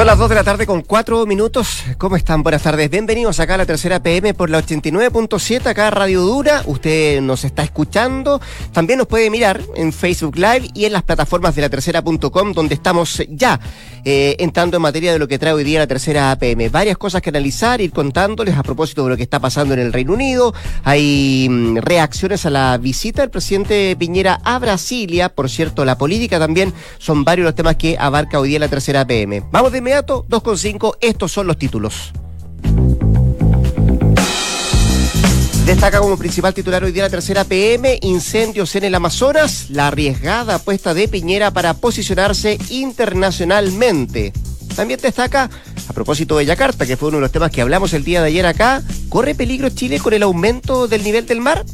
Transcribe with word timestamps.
Son 0.00 0.06
las 0.06 0.16
2 0.16 0.30
de 0.30 0.34
la 0.34 0.44
tarde 0.44 0.64
con 0.64 0.80
4 0.80 1.26
minutos. 1.26 1.84
¿Cómo 1.98 2.16
están? 2.16 2.42
Buenas 2.42 2.62
tardes. 2.62 2.88
Bienvenidos 2.88 3.38
acá 3.38 3.56
a 3.56 3.58
la 3.58 3.66
tercera 3.66 4.02
PM 4.02 4.32
por 4.32 4.48
la 4.48 4.58
89.7, 4.64 5.66
acá 5.66 5.90
Radio 5.90 6.22
Dura. 6.22 6.62
Usted 6.64 7.20
nos 7.20 7.44
está 7.44 7.64
escuchando. 7.64 8.40
También 8.72 8.98
nos 8.98 9.06
puede 9.06 9.28
mirar 9.28 9.60
en 9.76 9.92
Facebook 9.92 10.36
Live 10.36 10.70
y 10.72 10.86
en 10.86 10.94
las 10.94 11.02
plataformas 11.02 11.54
de 11.54 11.60
la 11.60 11.68
tercera.com, 11.68 12.54
donde 12.54 12.76
estamos 12.76 13.22
ya 13.28 13.60
eh, 14.06 14.36
entrando 14.38 14.78
en 14.78 14.82
materia 14.82 15.12
de 15.12 15.18
lo 15.18 15.28
que 15.28 15.38
trae 15.38 15.52
hoy 15.52 15.64
día 15.64 15.80
la 15.80 15.86
tercera 15.86 16.34
PM. 16.38 16.70
Varias 16.70 16.96
cosas 16.96 17.20
que 17.20 17.28
analizar, 17.28 17.82
ir 17.82 17.92
contándoles 17.92 18.56
a 18.56 18.62
propósito 18.62 19.04
de 19.04 19.10
lo 19.10 19.16
que 19.18 19.24
está 19.24 19.38
pasando 19.38 19.74
en 19.74 19.80
el 19.80 19.92
Reino 19.92 20.14
Unido. 20.14 20.54
Hay 20.82 21.46
mm, 21.50 21.76
reacciones 21.76 22.46
a 22.46 22.50
la 22.50 22.78
visita 22.78 23.20
del 23.20 23.28
presidente 23.28 23.94
Piñera 23.98 24.40
a 24.44 24.58
Brasilia. 24.60 25.28
Por 25.28 25.50
cierto, 25.50 25.84
la 25.84 25.98
política 25.98 26.38
también 26.38 26.72
son 26.96 27.22
varios 27.22 27.44
los 27.44 27.54
temas 27.54 27.76
que 27.76 27.98
abarca 27.98 28.40
hoy 28.40 28.48
día 28.48 28.58
la 28.60 28.68
tercera 28.68 29.06
PM. 29.06 29.42
Vamos 29.50 29.72
de 29.72 29.89
inmediato, 29.90 30.24
2.5, 30.28 30.98
estos 31.00 31.32
son 31.32 31.48
los 31.48 31.58
títulos. 31.58 32.12
Destaca 35.66 35.98
como 35.98 36.16
principal 36.16 36.54
titular 36.54 36.84
hoy 36.84 36.92
día 36.92 37.04
la 37.04 37.10
tercera 37.10 37.42
PM, 37.42 37.98
incendios 38.02 38.76
en 38.76 38.84
el 38.84 38.94
Amazonas, 38.94 39.66
la 39.70 39.88
arriesgada 39.88 40.56
apuesta 40.56 40.94
de 40.94 41.08
Piñera 41.08 41.50
para 41.50 41.74
posicionarse 41.74 42.56
internacionalmente. 42.70 44.32
También 44.76 45.00
destaca, 45.00 45.50
a 45.88 45.92
propósito 45.92 46.38
de 46.38 46.46
Yakarta, 46.46 46.86
que 46.86 46.96
fue 46.96 47.08
uno 47.08 47.18
de 47.18 47.22
los 47.22 47.32
temas 47.32 47.50
que 47.50 47.60
hablamos 47.60 47.92
el 47.92 48.04
día 48.04 48.20
de 48.20 48.28
ayer 48.28 48.46
acá, 48.46 48.82
¿corre 49.08 49.34
peligro 49.34 49.70
Chile 49.70 49.98
con 49.98 50.12
el 50.12 50.22
aumento 50.22 50.86
del 50.86 51.02
nivel 51.02 51.26
del 51.26 51.40
mar? 51.40 51.64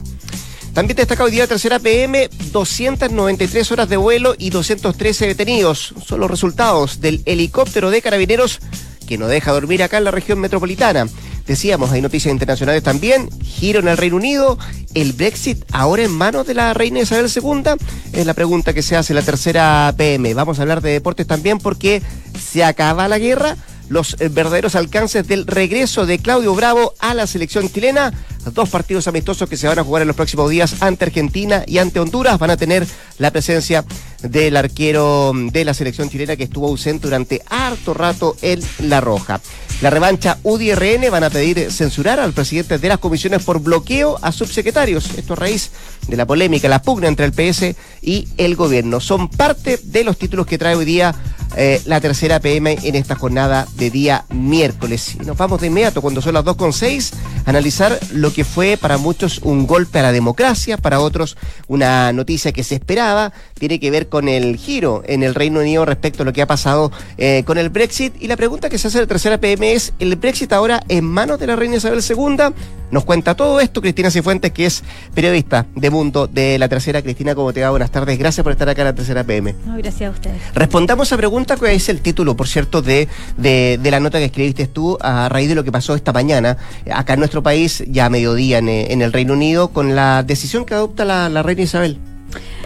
También 0.77 0.95
destaca 0.95 1.25
hoy 1.25 1.31
día 1.31 1.47
tercera 1.47 1.79
PM, 1.79 2.29
293 2.53 3.73
horas 3.73 3.89
de 3.89 3.97
vuelo 3.97 4.35
y 4.37 4.51
213 4.51 5.27
detenidos. 5.27 5.95
Son 6.05 6.21
los 6.21 6.31
resultados 6.31 7.01
del 7.01 7.23
helicóptero 7.25 7.89
de 7.89 8.03
carabineros 8.03 8.61
que 9.09 9.17
no 9.17 9.27
deja 9.27 9.53
dormir 9.53 9.83
acá 9.83 9.97
en 9.97 10.05
la 10.05 10.11
región 10.11 10.39
metropolitana. 10.39 11.07
Decíamos, 11.47 11.93
hay 11.93 12.03
noticias 12.03 12.31
internacionales 12.31 12.83
también, 12.83 13.31
giro 13.41 13.81
en 13.81 13.89
el 13.89 13.97
Reino 13.97 14.17
Unido, 14.17 14.59
el 14.93 15.15
Brexit 15.15 15.65
ahora 15.73 16.03
en 16.03 16.13
manos 16.13 16.47
de 16.47 16.53
la 16.53 16.75
reina 16.75 17.01
Isabel 17.01 17.31
II, 17.35 17.63
es 18.13 18.27
la 18.27 18.35
pregunta 18.35 18.75
que 18.75 18.83
se 18.83 18.97
hace 18.97 19.15
la 19.15 19.23
tercera 19.23 19.95
PM. 19.97 20.35
Vamos 20.35 20.59
a 20.59 20.63
hablar 20.63 20.83
de 20.83 20.91
deportes 20.91 21.27
también 21.27 21.57
porque 21.57 22.03
se 22.39 22.63
acaba 22.63 23.09
la 23.09 23.19
guerra, 23.19 23.57
los 23.89 24.17
verdaderos 24.19 24.75
alcances 24.75 25.27
del 25.27 25.47
regreso 25.47 26.07
de 26.07 26.19
Claudio 26.19 26.55
Bravo 26.55 26.95
a 26.99 27.15
la 27.15 27.27
selección 27.27 27.71
chilena 27.71 28.13
dos 28.53 28.69
partidos 28.69 29.09
amistosos 29.09 29.49
que 29.49 29.57
se 29.57 29.67
van 29.67 29.79
a 29.79 29.85
jugar 29.85 30.03
en 30.03 30.09
los 30.09 30.17
próximos 30.17 30.51
días 30.51 30.83
ante 30.83 31.05
Argentina 31.05 31.65
y 31.67 31.79
ante 31.79 32.01
Honduras. 32.01 32.39
Van 32.39 32.51
a 32.51 32.57
tener 32.57 32.87
la 33.19 33.31
presencia 33.31 33.85
del 34.23 34.57
arquero 34.57 35.33
de 35.35 35.65
la 35.65 35.75
selección 35.75 36.09
chilena 36.09 36.37
que 36.37 36.45
estuvo 36.45 36.69
ausente 36.69 37.07
durante 37.07 37.43
harto 37.49 37.95
rato 37.95 38.37
en 38.43 38.61
La 38.81 39.01
Roja. 39.01 39.41
La 39.83 39.91
revancha 39.91 40.39
UDRN 40.43 41.11
van 41.11 41.25
a 41.25 41.31
pedir 41.31 41.71
censurar 41.71 42.19
al 42.19 42.33
presidente 42.33 42.79
de 42.79 42.89
las 42.89 42.99
comisiones 42.99 43.43
por 43.43 43.61
bloqueo 43.61 44.19
a 44.23 44.33
subsecretarios. 44.33 45.11
Esto 45.17 45.35
a 45.35 45.37
raíz 45.37 45.71
de 46.09 46.17
la 46.17 46.27
polémica, 46.27 46.69
la 46.69 46.81
pugna 46.83 47.09
entre 47.09 47.27
el 47.27 47.33
PS 47.33 47.77
y 48.01 48.29
el 48.39 48.57
gobierno. 48.57 49.01
Son 49.01 49.29
parte 49.29 49.79
de 49.83 50.05
los 50.05 50.17
títulos 50.17 50.47
que 50.47 50.57
trae 50.57 50.77
hoy 50.77 50.87
día 50.87 51.15
eh, 51.57 51.81
la 51.87 52.01
tercera 52.01 52.41
PM 52.41 52.79
en 52.83 52.95
esta 52.95 53.15
jornada 53.15 53.67
de 53.77 53.91
día 53.91 54.25
miércoles. 54.31 55.17
Y 55.21 55.25
nos 55.25 55.37
vamos 55.37 55.61
de 55.61 55.69
inmediato, 55.69 56.03
cuando 56.03 56.21
son 56.21 56.35
las 56.35 56.45
2.6, 56.45 57.13
a 57.45 57.51
analizar 57.51 57.99
lo 58.13 58.33
que 58.33 58.45
fue 58.45 58.77
para 58.77 58.99
muchos 58.99 59.39
un 59.39 59.67
golpe 59.67 59.99
a 59.99 60.03
la 60.03 60.13
democracia, 60.13 60.77
para 60.77 61.01
otros 61.01 61.37
una 61.69 62.13
noticia 62.13 62.53
que 62.53 62.65
se 62.65 62.75
esperaba, 62.75 63.33
tiene 63.59 63.81
que 63.81 63.91
ver 63.91 64.09
con 64.09 64.29
el 64.29 64.57
giro 64.57 65.03
en 65.07 65.23
el 65.23 65.35
Reino 65.35 65.61
Unido 65.61 65.87
respecto 65.87 66.23
a 66.23 66.27
lo 66.27 66.33
que 66.35 66.43
ha 66.43 66.47
pasado 66.47 66.93
eh, 67.17 67.43
con 67.47 67.57
el 67.57 67.71
Brexit. 67.71 68.15
Y 68.21 68.29
la 68.29 68.37
pregunta 68.37 68.69
que 68.69 68.77
se 68.77 68.89
hace 68.89 68.99
de 68.99 69.05
la 69.05 69.09
tercera 69.09 69.39
PM 69.39 69.73
es, 69.73 69.95
¿el 69.99 70.15
Brexit 70.17 70.53
ahora 70.53 70.83
en 70.89 71.07
manos 71.07 71.41
de 71.41 71.47
la 71.47 71.57
reina 71.57 71.77
Isabel 71.77 72.05
II? 72.07 72.55
Nos 72.91 73.05
cuenta 73.05 73.35
todo 73.35 73.59
esto 73.61 73.81
Cristina 73.81 74.11
Cifuentes, 74.11 74.53
que 74.53 74.67
es 74.67 74.85
periodista 75.15 75.67
de 75.75 75.89
Mundo 75.89 76.27
de 76.27 76.59
la 76.59 76.69
Tercera. 76.69 77.01
Cristina, 77.01 77.35
¿cómo 77.35 77.53
te 77.53 77.63
va? 77.63 77.71
Buenas 77.71 77.91
tardes. 77.91 78.19
Gracias 78.19 78.45
por 78.45 78.53
estar 78.53 78.69
acá 78.69 78.83
en 78.83 78.89
la 78.89 78.95
Tercera 78.95 79.25
PM. 79.25 79.55
No, 79.65 79.77
gracias 79.79 80.09
a 80.09 80.13
ustedes. 80.13 80.37
Respondamos 80.55 81.11
a 81.13 81.17
pregunta 81.17 81.57
que 81.57 81.75
es 81.75 81.89
el 81.89 82.03
título, 82.03 82.37
por 82.37 82.49
cierto, 82.49 82.83
de, 82.83 83.09
de, 83.39 83.81
de, 83.83 83.91
la 83.91 84.01
nota 84.01 84.19
que 84.19 84.27
escribiste 84.27 84.67
tú 84.67 84.99
a 85.01 85.31
raíz 85.31 85.49
de 85.49 85.55
lo 85.55 85.65
que 85.65 85.73
pasó 85.73 85.95
esta 85.95 86.13
mañana 86.13 86.59
acá 86.95 87.15
en 87.15 87.21
nuestro 87.21 87.43
país, 87.43 87.83
ya 87.89 88.05
a 88.05 88.11
mediodía 88.11 88.59
en, 88.59 88.69
en 88.69 89.01
el 89.01 89.15
Reino 89.15 89.33
Unido, 89.33 89.69
con 89.69 89.97
la 89.97 90.23
decisión 90.23 90.67
que 90.67 90.75
adopta 90.75 91.07
la, 91.07 91.31
la 91.31 91.43
reina 91.43 91.63
Isabel. 91.63 91.99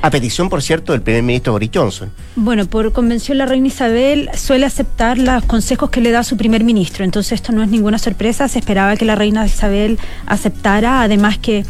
A 0.03 0.11
petición, 0.11 0.49
por 0.49 0.63
cierto, 0.63 0.93
del 0.93 1.03
primer 1.03 1.23
ministro 1.23 1.53
Boris 1.53 1.71
Johnson. 1.75 2.11
Bueno, 2.37 2.65
por 2.67 2.93
convención 2.93 3.37
la 3.37 3.45
reina 3.45 3.67
Isabel 3.69 4.31
suele 4.35 4.65
aceptar 4.65 5.19
los 5.19 5.45
consejos 5.45 5.91
que 5.91 6.01
le 6.01 6.11
da 6.11 6.25
su 6.25 6.37
primer 6.39 6.65
ministro, 6.65 7.05
entonces 7.05 7.33
esto 7.33 7.53
no 7.53 7.63
es 7.63 7.69
ninguna 7.69 7.99
sorpresa, 7.99 8.49
se 8.49 8.59
esperaba 8.59 8.97
que 8.97 9.05
la 9.05 9.15
reina 9.15 9.45
Isabel 9.45 9.99
aceptara, 10.27 11.03
además 11.03 11.37
que 11.39 11.65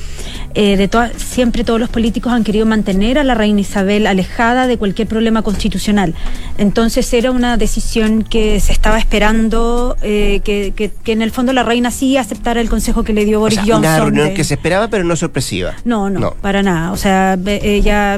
eh, 0.54 0.76
de 0.76 0.88
siempre 1.16 1.64
todos 1.64 1.80
los 1.80 1.88
políticos 1.88 2.32
han 2.32 2.44
querido 2.44 2.66
mantener 2.66 3.18
a 3.18 3.24
la 3.24 3.34
reina 3.34 3.60
Isabel 3.60 4.06
alejada 4.06 4.66
de 4.66 4.76
cualquier 4.78 5.08
problema 5.08 5.42
constitucional. 5.42 6.14
Entonces 6.58 7.12
era 7.12 7.30
una 7.32 7.56
decisión 7.56 8.22
que 8.22 8.60
se 8.60 8.72
estaba 8.72 8.98
esperando, 8.98 9.96
eh, 10.02 10.40
que, 10.44 10.72
que, 10.76 10.90
que, 10.90 11.12
en 11.12 11.22
el 11.22 11.30
fondo 11.32 11.52
la 11.52 11.62
reina 11.62 11.90
sí 11.90 12.16
aceptara 12.16 12.60
el 12.60 12.68
consejo 12.68 13.02
que 13.02 13.12
le 13.12 13.24
dio 13.24 13.40
Boris 13.40 13.58
o 13.58 13.64
sea, 13.64 13.74
Johnson. 13.74 13.92
Una 13.92 14.04
reunión 14.04 14.28
de... 14.28 14.34
que 14.34 14.44
se 14.44 14.54
esperaba, 14.54 14.88
pero 14.88 15.02
no 15.04 15.16
sorpresiva. 15.16 15.74
No, 15.84 16.10
no, 16.10 16.20
No. 16.20 16.34
para 16.40 16.62
nada. 16.62 16.92
O 16.92 16.96
sea, 16.96 17.36
be- 17.38 17.60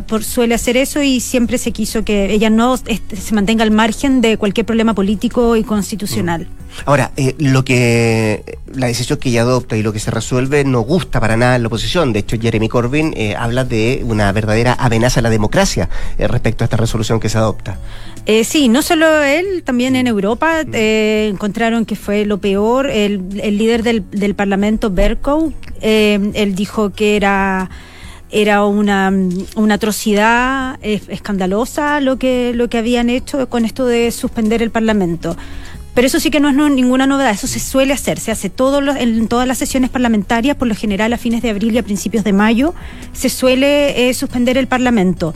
ella 0.02 0.06
por, 0.06 0.24
suele 0.24 0.54
hacer 0.54 0.76
eso 0.76 1.02
y 1.02 1.20
siempre 1.20 1.58
se 1.58 1.72
quiso 1.72 2.04
que 2.04 2.32
ella 2.32 2.50
no 2.50 2.74
este, 2.86 3.16
se 3.16 3.34
mantenga 3.34 3.62
al 3.64 3.70
margen 3.70 4.20
de 4.20 4.36
cualquier 4.36 4.66
problema 4.66 4.94
político 4.94 5.56
y 5.56 5.64
constitucional. 5.64 6.46
Ahora, 6.86 7.12
eh, 7.16 7.34
lo 7.38 7.64
que 7.64 8.58
la 8.74 8.86
decisión 8.86 9.18
que 9.18 9.28
ella 9.28 9.42
adopta 9.42 9.76
y 9.76 9.82
lo 9.82 9.92
que 9.92 9.98
se 9.98 10.10
resuelve 10.10 10.64
no 10.64 10.80
gusta 10.80 11.20
para 11.20 11.36
nada 11.36 11.56
en 11.56 11.62
la 11.62 11.68
oposición. 11.68 12.12
De 12.14 12.20
hecho, 12.20 12.38
Jeremy 12.40 12.68
Corbyn 12.68 13.12
eh, 13.14 13.34
habla 13.36 13.64
de 13.64 14.02
una 14.04 14.32
verdadera 14.32 14.74
amenaza 14.78 15.20
a 15.20 15.22
la 15.22 15.30
democracia 15.30 15.90
eh, 16.16 16.26
respecto 16.28 16.64
a 16.64 16.66
esta 16.66 16.78
resolución 16.78 17.20
que 17.20 17.28
se 17.28 17.36
adopta. 17.36 17.78
Eh, 18.24 18.44
sí, 18.44 18.68
no 18.68 18.82
solo 18.82 19.22
él, 19.22 19.62
también 19.64 19.96
en 19.96 20.06
Europa 20.06 20.62
eh, 20.72 21.28
encontraron 21.30 21.84
que 21.84 21.96
fue 21.96 22.24
lo 22.24 22.38
peor. 22.38 22.88
El, 22.88 23.40
el 23.42 23.58
líder 23.58 23.82
del, 23.82 24.08
del 24.10 24.34
Parlamento, 24.34 24.90
Bercow, 24.90 25.52
eh, 25.80 26.18
él 26.34 26.54
dijo 26.54 26.90
que 26.90 27.16
era 27.16 27.68
era 28.32 28.64
una, 28.64 29.12
una 29.56 29.74
atrocidad 29.74 30.78
eh, 30.82 31.00
escandalosa 31.08 32.00
lo 32.00 32.18
que, 32.18 32.52
lo 32.54 32.68
que 32.68 32.78
habían 32.78 33.10
hecho 33.10 33.48
con 33.48 33.64
esto 33.64 33.86
de 33.86 34.10
suspender 34.10 34.62
el 34.62 34.70
Parlamento. 34.70 35.36
Pero 35.94 36.06
eso 36.06 36.18
sí 36.18 36.30
que 36.30 36.40
no 36.40 36.48
es 36.48 36.54
ninguna 36.72 37.06
novedad, 37.06 37.32
eso 37.32 37.46
se 37.46 37.60
suele 37.60 37.92
hacer, 37.92 38.18
se 38.18 38.30
hace 38.30 38.48
todo 38.48 38.80
lo- 38.80 38.96
en 38.96 39.28
todas 39.28 39.46
las 39.46 39.58
sesiones 39.58 39.90
parlamentarias, 39.90 40.56
por 40.56 40.66
lo 40.66 40.74
general 40.74 41.12
a 41.12 41.18
fines 41.18 41.42
de 41.42 41.50
abril 41.50 41.74
y 41.74 41.78
a 41.78 41.82
principios 41.82 42.24
de 42.24 42.32
mayo, 42.32 42.72
se 43.12 43.28
suele 43.28 44.08
eh, 44.08 44.14
suspender 44.14 44.56
el 44.56 44.66
Parlamento. 44.66 45.34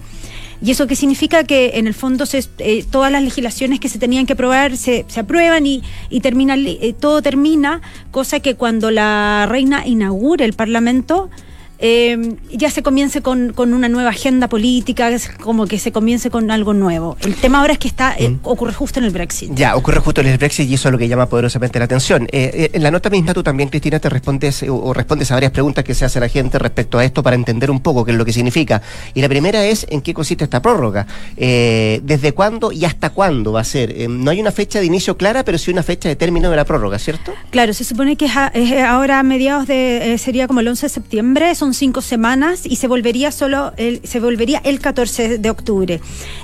¿Y 0.62 0.70
eso 0.70 0.86
qué 0.86 0.96
significa? 0.96 1.44
Que 1.44 1.72
en 1.74 1.86
el 1.86 1.92
fondo 1.92 2.24
se, 2.24 2.42
eh, 2.60 2.82
todas 2.90 3.12
las 3.12 3.22
legislaciones 3.22 3.78
que 3.78 3.90
se 3.90 3.98
tenían 3.98 4.24
que 4.24 4.32
aprobar 4.32 4.78
se, 4.78 5.04
se 5.06 5.20
aprueban 5.20 5.66
y, 5.66 5.82
y 6.08 6.20
termina, 6.20 6.54
eh, 6.56 6.94
todo 6.98 7.20
termina, 7.20 7.82
cosa 8.10 8.40
que 8.40 8.54
cuando 8.54 8.90
la 8.90 9.44
reina 9.50 9.86
inaugure 9.86 10.46
el 10.46 10.54
Parlamento, 10.54 11.28
eh, 11.78 12.36
ya 12.50 12.70
se 12.70 12.82
comience 12.82 13.22
con, 13.22 13.52
con 13.52 13.74
una 13.74 13.88
nueva 13.88 14.10
agenda 14.10 14.48
política, 14.48 15.08
es 15.10 15.28
como 15.40 15.66
que 15.66 15.78
se 15.78 15.92
comience 15.92 16.30
con 16.30 16.50
algo 16.50 16.72
nuevo. 16.74 17.16
El 17.22 17.34
tema 17.34 17.60
ahora 17.60 17.72
es 17.74 17.78
que 17.78 17.88
está 17.88 18.14
eh, 18.18 18.36
ocurre 18.42 18.72
justo 18.72 18.98
en 18.98 19.04
el 19.06 19.10
Brexit. 19.12 19.52
Ya, 19.54 19.76
ocurre 19.76 20.00
justo 20.00 20.20
en 20.20 20.28
el 20.28 20.38
Brexit 20.38 20.68
y 20.70 20.74
eso 20.74 20.88
es 20.88 20.92
lo 20.92 20.98
que 20.98 21.08
llama 21.08 21.26
poderosamente 21.28 21.78
la 21.78 21.84
atención. 21.86 22.24
Eh, 22.32 22.50
eh, 22.54 22.70
en 22.72 22.82
la 22.82 22.90
nota 22.90 23.10
misma 23.10 23.34
tú 23.34 23.42
también, 23.42 23.68
Cristina, 23.68 23.98
te 23.98 24.08
respondes 24.08 24.62
o, 24.64 24.74
o 24.76 24.92
respondes 24.94 25.30
a 25.30 25.34
varias 25.34 25.52
preguntas 25.52 25.84
que 25.84 25.94
se 25.94 26.04
hace 26.04 26.18
la 26.20 26.28
gente 26.28 26.58
respecto 26.58 26.98
a 26.98 27.04
esto 27.04 27.22
para 27.22 27.36
entender 27.36 27.70
un 27.70 27.80
poco 27.80 28.04
qué 28.04 28.12
es 28.12 28.16
lo 28.16 28.24
que 28.24 28.32
significa. 28.32 28.80
Y 29.14 29.20
la 29.20 29.28
primera 29.28 29.64
es 29.64 29.86
en 29.90 30.00
qué 30.00 30.14
consiste 30.14 30.44
esta 30.44 30.62
prórroga. 30.62 31.06
¿Desde 31.36 32.32
cuándo 32.32 32.72
y 32.72 32.84
hasta 32.84 33.10
cuándo 33.10 33.52
va 33.52 33.60
a 33.60 33.64
ser? 33.64 33.90
Eh, 33.92 34.08
no 34.08 34.30
hay 34.30 34.40
una 34.40 34.52
fecha 34.52 34.78
de 34.80 34.86
inicio 34.86 35.16
clara, 35.16 35.44
pero 35.44 35.58
sí 35.58 35.70
una 35.70 35.82
fecha 35.82 36.08
de 36.08 36.16
término 36.16 36.50
de 36.50 36.56
la 36.56 36.64
prórroga, 36.64 36.98
¿cierto? 36.98 37.32
Claro, 37.50 37.72
se 37.72 37.84
supone 37.84 38.16
que 38.16 38.26
es, 38.26 38.36
a- 38.36 38.48
es 38.48 38.72
ahora 38.82 39.18
a 39.18 39.22
mediados 39.22 39.66
de, 39.66 40.16
sería 40.18 40.46
como 40.46 40.60
el 40.60 40.68
11 40.68 40.86
de 40.86 40.90
septiembre, 40.90 41.54
son 41.54 41.65
cinco 41.74 42.00
semanas 42.00 42.66
y 42.66 42.76
se 42.76 42.88
volvería 42.88 43.30
solo, 43.32 43.72
el, 43.76 44.00
se 44.04 44.20
volvería 44.20 44.60
el 44.64 44.80
14 44.80 45.38
de 45.38 45.50
octubre. 45.50 46.00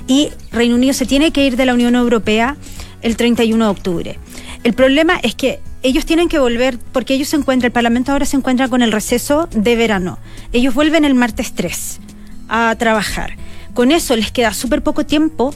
Y 0.07 0.29
Reino 0.51 0.75
Unido 0.75 0.93
se 0.93 1.05
tiene 1.05 1.31
que 1.31 1.45
ir 1.45 1.57
de 1.57 1.65
la 1.65 1.73
Unión 1.73 1.95
Europea 1.95 2.57
el 3.01 3.17
31 3.17 3.65
de 3.65 3.71
octubre. 3.71 4.19
El 4.63 4.73
problema 4.73 5.19
es 5.21 5.35
que 5.35 5.59
ellos 5.83 6.05
tienen 6.05 6.29
que 6.29 6.39
volver, 6.39 6.79
porque 6.93 7.13
ellos 7.13 7.27
se 7.27 7.35
encuentran, 7.35 7.67
el 7.67 7.73
Parlamento 7.73 8.11
ahora 8.13 8.25
se 8.25 8.37
encuentra 8.37 8.69
con 8.69 8.81
el 8.81 8.91
receso 8.91 9.49
de 9.51 9.75
verano. 9.75 10.17
Ellos 10.53 10.73
vuelven 10.73 11.03
el 11.03 11.13
martes 11.13 11.53
3 11.53 11.99
a 12.47 12.75
trabajar. 12.77 13.35
Con 13.73 13.91
eso 13.91 14.15
les 14.15 14.31
queda 14.31 14.53
súper 14.53 14.81
poco 14.81 15.05
tiempo 15.05 15.53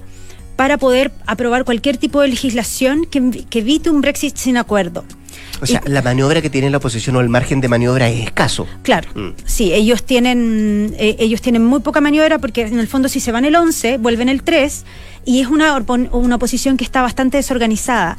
para 0.57 0.77
poder 0.77 1.11
aprobar 1.25 1.63
cualquier 1.63 1.97
tipo 1.97 2.21
de 2.21 2.27
legislación 2.27 3.05
que, 3.05 3.45
que 3.49 3.59
evite 3.59 3.89
un 3.89 4.01
Brexit 4.01 4.35
sin 4.35 4.57
acuerdo. 4.57 5.05
O 5.61 5.65
sea, 5.65 5.81
la 5.85 6.01
maniobra 6.01 6.41
que 6.41 6.49
tiene 6.49 6.69
la 6.69 6.77
oposición 6.77 7.15
o 7.15 7.21
el 7.21 7.29
margen 7.29 7.61
de 7.61 7.67
maniobra 7.67 8.09
es 8.09 8.25
escaso. 8.25 8.67
Claro, 8.83 9.09
mm. 9.15 9.29
sí, 9.45 9.73
ellos 9.73 10.03
tienen, 10.03 10.95
eh, 10.97 11.15
ellos 11.19 11.41
tienen 11.41 11.65
muy 11.65 11.79
poca 11.79 12.01
maniobra 12.01 12.39
porque 12.39 12.61
en 12.61 12.79
el 12.79 12.87
fondo 12.87 13.09
si 13.09 13.19
se 13.19 13.31
van 13.31 13.45
el 13.45 13.55
11, 13.55 13.97
vuelven 13.97 14.29
el 14.29 14.43
3 14.43 14.85
y 15.25 15.41
es 15.41 15.47
una, 15.47 15.75
una 16.11 16.35
oposición 16.35 16.77
que 16.77 16.85
está 16.85 17.01
bastante 17.01 17.37
desorganizada. 17.37 18.17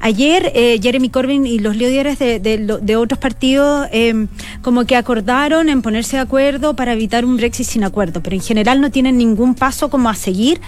Ayer 0.00 0.52
eh, 0.54 0.78
Jeremy 0.82 1.10
Corbyn 1.10 1.46
y 1.46 1.58
los 1.58 1.76
líderes 1.76 2.18
de, 2.18 2.96
otros 2.96 3.18
partidos 3.18 3.88
em, 3.92 4.28
como 4.62 4.84
que 4.84 4.96
acordaron 4.96 5.68
en 5.68 5.82
ponerse 5.82 6.16
de 6.16 6.22
acuerdo 6.22 6.74
para 6.74 6.92
evitar 6.92 7.24
un 7.24 7.36
Brexit 7.36 7.66
sin 7.66 7.84
acuerdo, 7.84 8.22
pero 8.22 8.36
en 8.36 8.42
general 8.42 8.80
no 8.80 8.90
tienen 8.90 9.16
ningún 9.16 9.54
paso 9.54 9.90
como 9.90 10.08
a 10.08 10.14
seguir 10.14 10.60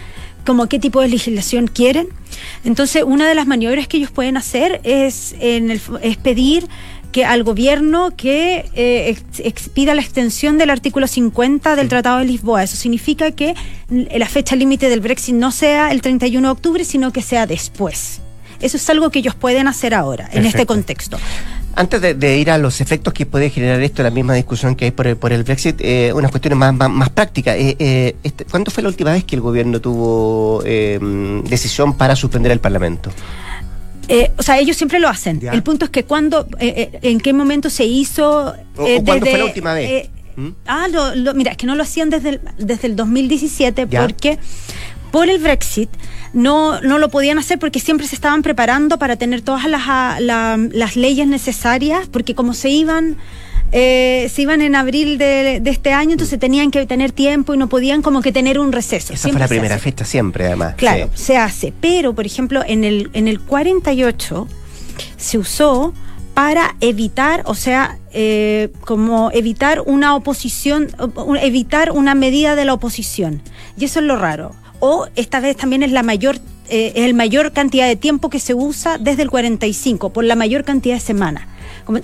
como 0.44 0.68
qué 0.68 0.78
tipo 0.78 1.00
de 1.00 1.08
legislación 1.08 1.66
quieren. 1.66 2.08
Entonces, 2.64 3.04
una 3.06 3.28
de 3.28 3.34
las 3.34 3.46
maniobras 3.46 3.86
que 3.88 3.98
ellos 3.98 4.10
pueden 4.10 4.36
hacer 4.36 4.80
es, 4.84 5.34
en 5.40 5.70
el, 5.70 5.80
es 6.02 6.16
pedir 6.16 6.66
que 7.12 7.24
al 7.26 7.44
gobierno 7.44 8.14
que 8.16 8.70
eh, 8.74 9.16
expida 9.38 9.94
la 9.94 10.00
extensión 10.00 10.56
del 10.56 10.70
artículo 10.70 11.06
50 11.06 11.76
del 11.76 11.88
Tratado 11.88 12.18
de 12.18 12.24
Lisboa. 12.24 12.62
Eso 12.62 12.76
significa 12.76 13.30
que 13.32 13.54
la 13.90 14.26
fecha 14.26 14.56
límite 14.56 14.88
del 14.88 15.00
Brexit 15.00 15.34
no 15.34 15.52
sea 15.52 15.92
el 15.92 16.00
31 16.00 16.48
de 16.48 16.52
octubre, 16.52 16.84
sino 16.84 17.12
que 17.12 17.20
sea 17.20 17.46
después. 17.46 18.22
Eso 18.62 18.76
es 18.76 18.90
algo 18.90 19.10
que 19.10 19.18
ellos 19.18 19.34
pueden 19.34 19.68
hacer 19.68 19.94
ahora, 19.94 20.28
en 20.32 20.46
este 20.46 20.66
contexto. 20.66 21.18
Antes 21.74 22.18
de, 22.18 22.38
ir 22.38 22.50
a 22.50 22.58
los 22.58 22.80
efectos 22.82 23.14
que 23.14 23.24
puede 23.24 23.48
generar 23.48 23.80
esto, 23.80 24.02
la 24.02 24.10
misma 24.10 24.34
discusión 24.34 24.76
que 24.76 24.86
hay 24.86 24.90
por 24.90 25.06
el, 25.06 25.16
por 25.16 25.32
el 25.32 25.42
Brexit, 25.42 25.80
eh, 25.80 26.12
unas 26.14 26.30
cuestiones 26.30 26.58
más, 26.58 26.74
más, 26.90 27.08
prácticas. 27.10 27.56
Eh, 27.56 27.76
eh, 27.78 28.16
este, 28.22 28.44
¿Cuándo 28.44 28.70
fue 28.70 28.82
la 28.82 28.90
última 28.90 29.12
vez 29.12 29.24
que 29.24 29.36
el 29.36 29.40
gobierno 29.40 29.80
tuvo 29.80 30.62
decisión 30.62 31.96
para 31.96 32.14
suspender 32.14 32.52
el 32.52 32.60
Parlamento? 32.60 33.10
o 34.36 34.42
sea, 34.42 34.58
ellos 34.58 34.76
siempre 34.76 35.00
lo 35.00 35.08
hacen. 35.08 35.40
El 35.50 35.62
punto 35.62 35.86
es 35.86 35.90
que 35.90 36.04
cuando, 36.04 36.46
en 36.58 37.20
qué 37.20 37.32
momento 37.32 37.70
se 37.70 37.84
hizo... 37.84 38.54
¿O, 38.76 39.04
¿Cuándo 39.04 39.24
fue 39.24 39.38
la 39.38 39.44
última 39.46 39.72
vez? 39.72 40.10
¿Mm? 40.36 40.48
Ah, 40.66 40.88
lo, 40.88 41.34
mira, 41.34 41.52
es 41.52 41.56
que 41.56 41.66
no 41.66 41.74
lo 41.74 41.82
hacían 41.82 42.10
desde 42.10 42.30
el, 42.30 42.40
desde 42.58 42.88
el 42.88 42.96
2017 42.96 43.86
porque 43.86 44.38
por 45.10 45.28
el 45.28 45.38
Brexit 45.38 45.90
no, 46.32 46.80
no 46.80 46.98
lo 46.98 47.10
podían 47.10 47.38
hacer 47.38 47.58
porque 47.58 47.80
siempre 47.80 48.06
se 48.06 48.14
estaban 48.14 48.42
preparando 48.42 48.98
para 48.98 49.16
tener 49.16 49.42
todas 49.42 49.68
las, 49.68 49.82
ah, 49.86 50.18
las 50.20 50.96
leyes 50.96 51.26
necesarias, 51.26 52.08
porque 52.10 52.34
como 52.34 52.54
se 52.54 52.70
iban... 52.70 53.16
Eh, 53.74 54.30
se 54.30 54.42
iban 54.42 54.60
en 54.60 54.76
abril 54.76 55.16
de, 55.16 55.62
este 55.64 55.94
año, 55.94 56.12
entonces 56.12 56.38
tenían 56.38 56.70
que 56.70 56.84
tener 56.84 57.10
tiempo 57.10 57.54
y 57.54 57.56
no 57.56 57.70
podían 57.70 58.02
como 58.02 58.20
que 58.20 58.30
tener 58.30 58.58
un 58.58 58.70
receso. 58.70 59.14
Esa 59.14 59.30
fue 59.30 59.40
la 59.40 59.48
primera 59.48 59.78
fecha 59.78 60.04
siempre, 60.04 60.44
además. 60.44 60.74
Claro, 60.76 61.08
se 61.14 61.38
hace. 61.38 61.72
Pero, 61.80 62.14
por 62.14 62.26
ejemplo, 62.26 62.62
en 62.66 62.84
el, 62.84 63.08
en 63.14 63.28
el 63.28 63.40
48 63.40 64.46
se 65.16 65.38
usó 65.38 65.94
para 66.34 66.76
evitar, 66.82 67.44
o 67.46 67.54
sea, 67.54 67.96
eh, 68.12 68.70
como 68.82 69.30
evitar 69.32 69.80
una 69.86 70.16
oposición, 70.16 70.88
evitar 71.40 71.92
una 71.92 72.14
medida 72.14 72.56
de 72.56 72.66
la 72.66 72.74
oposición. 72.74 73.40
Y 73.78 73.86
eso 73.86 74.00
es 74.00 74.04
lo 74.04 74.18
raro 74.18 74.54
o 74.84 75.06
esta 75.14 75.38
vez 75.38 75.56
también 75.56 75.84
es 75.84 75.92
la 75.92 76.02
mayor 76.02 76.40
eh, 76.68 77.04
el 77.04 77.14
mayor 77.14 77.52
cantidad 77.52 77.86
de 77.86 77.94
tiempo 77.94 78.30
que 78.30 78.40
se 78.40 78.52
usa 78.52 78.98
desde 78.98 79.22
el 79.22 79.30
45, 79.30 80.10
por 80.10 80.24
la 80.24 80.34
mayor 80.34 80.64
cantidad 80.64 80.96
de 80.96 81.00
semanas. 81.00 81.44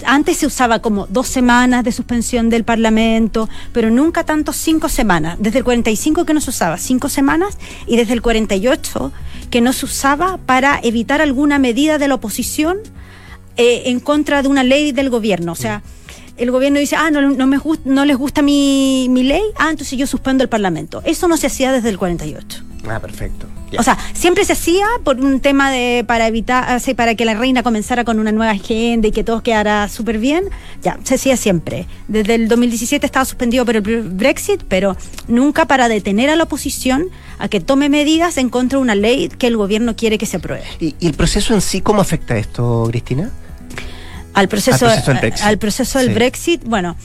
Antes 0.04 0.36
se 0.36 0.46
usaba 0.46 0.78
como 0.78 1.06
dos 1.06 1.26
semanas 1.26 1.82
de 1.82 1.90
suspensión 1.90 2.50
del 2.50 2.62
Parlamento, 2.62 3.48
pero 3.72 3.90
nunca 3.90 4.22
tanto 4.24 4.52
cinco 4.52 4.88
semanas. 4.88 5.38
Desde 5.40 5.58
el 5.58 5.64
45 5.64 6.24
que 6.24 6.34
no 6.34 6.40
se 6.40 6.50
usaba 6.50 6.78
cinco 6.78 7.08
semanas 7.08 7.58
y 7.88 7.96
desde 7.96 8.12
el 8.12 8.22
48 8.22 9.12
que 9.50 9.60
no 9.60 9.72
se 9.72 9.86
usaba 9.86 10.38
para 10.38 10.78
evitar 10.82 11.20
alguna 11.20 11.58
medida 11.58 11.98
de 11.98 12.06
la 12.06 12.14
oposición 12.14 12.78
eh, 13.56 13.84
en 13.86 13.98
contra 13.98 14.42
de 14.42 14.48
una 14.48 14.62
ley 14.62 14.92
del 14.92 15.10
gobierno. 15.10 15.50
O 15.50 15.56
sea, 15.56 15.82
el 16.38 16.50
gobierno 16.50 16.78
dice, 16.78 16.96
ah, 16.96 17.10
no, 17.10 17.20
no, 17.20 17.46
me 17.46 17.58
no 17.84 18.04
les 18.04 18.16
gusta 18.16 18.42
mi, 18.42 19.08
mi 19.10 19.22
ley, 19.22 19.42
ah, 19.56 19.70
entonces 19.70 19.98
yo 19.98 20.06
suspendo 20.06 20.42
el 20.42 20.48
Parlamento. 20.48 21.02
Eso 21.04 21.28
no 21.28 21.36
se 21.36 21.48
hacía 21.48 21.72
desde 21.72 21.88
el 21.88 21.98
48. 21.98 22.64
Ah, 22.88 23.00
perfecto. 23.00 23.46
O 23.76 23.82
sea, 23.82 23.98
siempre 24.14 24.44
se 24.44 24.54
hacía 24.54 24.86
por 25.04 25.20
un 25.20 25.40
tema 25.40 25.70
de 25.70 26.04
para 26.06 26.26
evitar, 26.26 26.80
para 26.96 27.14
que 27.14 27.24
la 27.24 27.34
reina 27.34 27.62
comenzara 27.62 28.04
con 28.04 28.18
una 28.18 28.32
nueva 28.32 28.52
agenda 28.52 29.08
y 29.08 29.12
que 29.12 29.24
todo 29.24 29.42
quedara 29.42 29.88
súper 29.88 30.18
bien. 30.18 30.44
Ya, 30.82 30.98
se 31.04 31.16
hacía 31.16 31.36
siempre. 31.36 31.86
Desde 32.06 32.36
el 32.36 32.48
2017 32.48 33.04
estaba 33.04 33.24
suspendido 33.24 33.66
por 33.66 33.76
el 33.76 33.82
Brexit, 33.82 34.62
pero 34.68 34.96
nunca 35.26 35.66
para 35.66 35.88
detener 35.88 36.30
a 36.30 36.36
la 36.36 36.44
oposición 36.44 37.08
a 37.38 37.48
que 37.48 37.60
tome 37.60 37.88
medidas 37.88 38.38
en 38.38 38.48
contra 38.48 38.78
de 38.78 38.82
una 38.82 38.94
ley 38.94 39.28
que 39.28 39.48
el 39.48 39.56
gobierno 39.56 39.96
quiere 39.96 40.16
que 40.16 40.26
se 40.26 40.38
apruebe. 40.38 40.64
¿Y, 40.80 40.94
el 41.00 41.14
proceso 41.14 41.52
en 41.52 41.60
sí 41.60 41.80
cómo 41.80 42.00
afecta 42.00 42.38
esto, 42.38 42.86
Cristina? 42.90 43.30
Al 44.38 44.48
proceso, 44.48 44.86
al 45.42 45.58
proceso 45.58 45.98
del 45.98 46.14
Brexit. 46.14 46.64
bueno, 46.64 46.96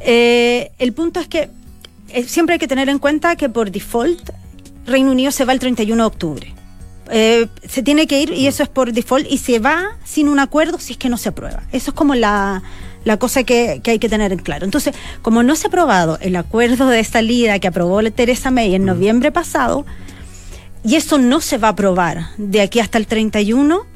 eh, 0.00 0.70
el 0.78 0.92
punto 0.92 1.20
es 1.20 1.28
que 1.28 1.50
eh, 2.10 2.24
siempre 2.24 2.54
hay 2.54 2.58
que 2.58 2.68
tener 2.68 2.88
en 2.88 2.98
cuenta 2.98 3.36
que 3.36 3.48
por 3.48 3.70
default 3.70 4.30
Reino 4.86 5.10
Unido 5.10 5.30
se 5.30 5.44
va 5.44 5.52
el 5.52 5.58
31 5.58 6.02
de 6.02 6.06
octubre. 6.06 6.54
Eh, 7.10 7.46
se 7.68 7.82
tiene 7.82 8.06
que 8.06 8.20
ir 8.20 8.32
y 8.32 8.46
eso 8.46 8.62
es 8.62 8.68
por 8.68 8.92
default 8.92 9.26
y 9.30 9.38
se 9.38 9.58
va 9.58 9.96
sin 10.04 10.28
un 10.28 10.38
acuerdo 10.40 10.78
si 10.78 10.92
es 10.92 10.98
que 10.98 11.08
no 11.08 11.16
se 11.16 11.28
aprueba. 11.28 11.62
Eso 11.72 11.90
es 11.90 11.94
como 11.94 12.14
la, 12.14 12.62
cosa 13.18 13.44
que, 13.44 13.80
hay 13.84 13.98
que 13.98 14.08
tener 14.08 14.32
en 14.32 14.38
claro. 14.38 14.64
Entonces, 14.64 14.94
como 15.22 15.42
no 15.42 15.54
se 15.56 15.66
ha 15.66 15.68
aprobado 15.68 16.18
el 16.20 16.36
acuerdo 16.36 16.88
de 16.88 17.04
salida 17.04 17.58
que 17.58 17.68
aprobó 17.68 18.02
Teresa 18.10 18.50
May 18.50 18.74
en 18.74 18.84
noviembre 18.84 19.30
pasado, 19.30 19.86
y 20.84 20.94
eso 20.94 21.18
no 21.18 21.40
se 21.40 21.58
va 21.58 21.68
a 21.68 21.70
aprobar 21.72 22.28
de 22.38 22.60
aquí 22.60 22.80
hasta 22.80 22.98
el 22.98 23.06
31, 23.06 23.86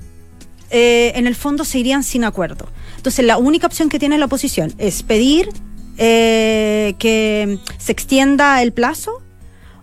eh, 0.71 1.13
en 1.17 1.27
el 1.27 1.35
fondo 1.35 1.65
se 1.65 1.79
irían 1.79 2.03
sin 2.03 2.25
acuerdo. 2.25 2.69
Entonces, 2.97 3.25
la 3.25 3.39
única 3.39 3.67
opción 3.67 3.89
que 3.89 3.99
tiene 3.99 4.19
la 4.19 4.27
oposición 4.27 4.73
es 4.79 5.03
pedir 5.03 5.49
eh, 5.99 6.95
que 6.99 7.59
se 7.79 7.93
extienda 7.93 8.63
el 8.63 8.73
plazo 8.73 9.23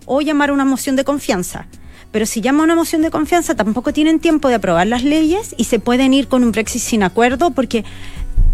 o 0.06 0.20
llamar 0.20 0.50
una 0.50 0.64
moción 0.64 0.96
de 0.96 1.04
confianza. 1.04 1.66
Pero 2.10 2.24
si 2.24 2.40
llama 2.40 2.64
una 2.64 2.74
moción 2.74 3.02
de 3.02 3.10
confianza, 3.10 3.54
tampoco 3.54 3.92
tienen 3.92 4.18
tiempo 4.18 4.48
de 4.48 4.54
aprobar 4.54 4.86
las 4.86 5.04
leyes 5.04 5.54
y 5.58 5.64
se 5.64 5.78
pueden 5.78 6.14
ir 6.14 6.26
con 6.26 6.42
un 6.42 6.52
Brexit 6.52 6.80
sin 6.80 7.02
acuerdo 7.02 7.50
porque 7.50 7.84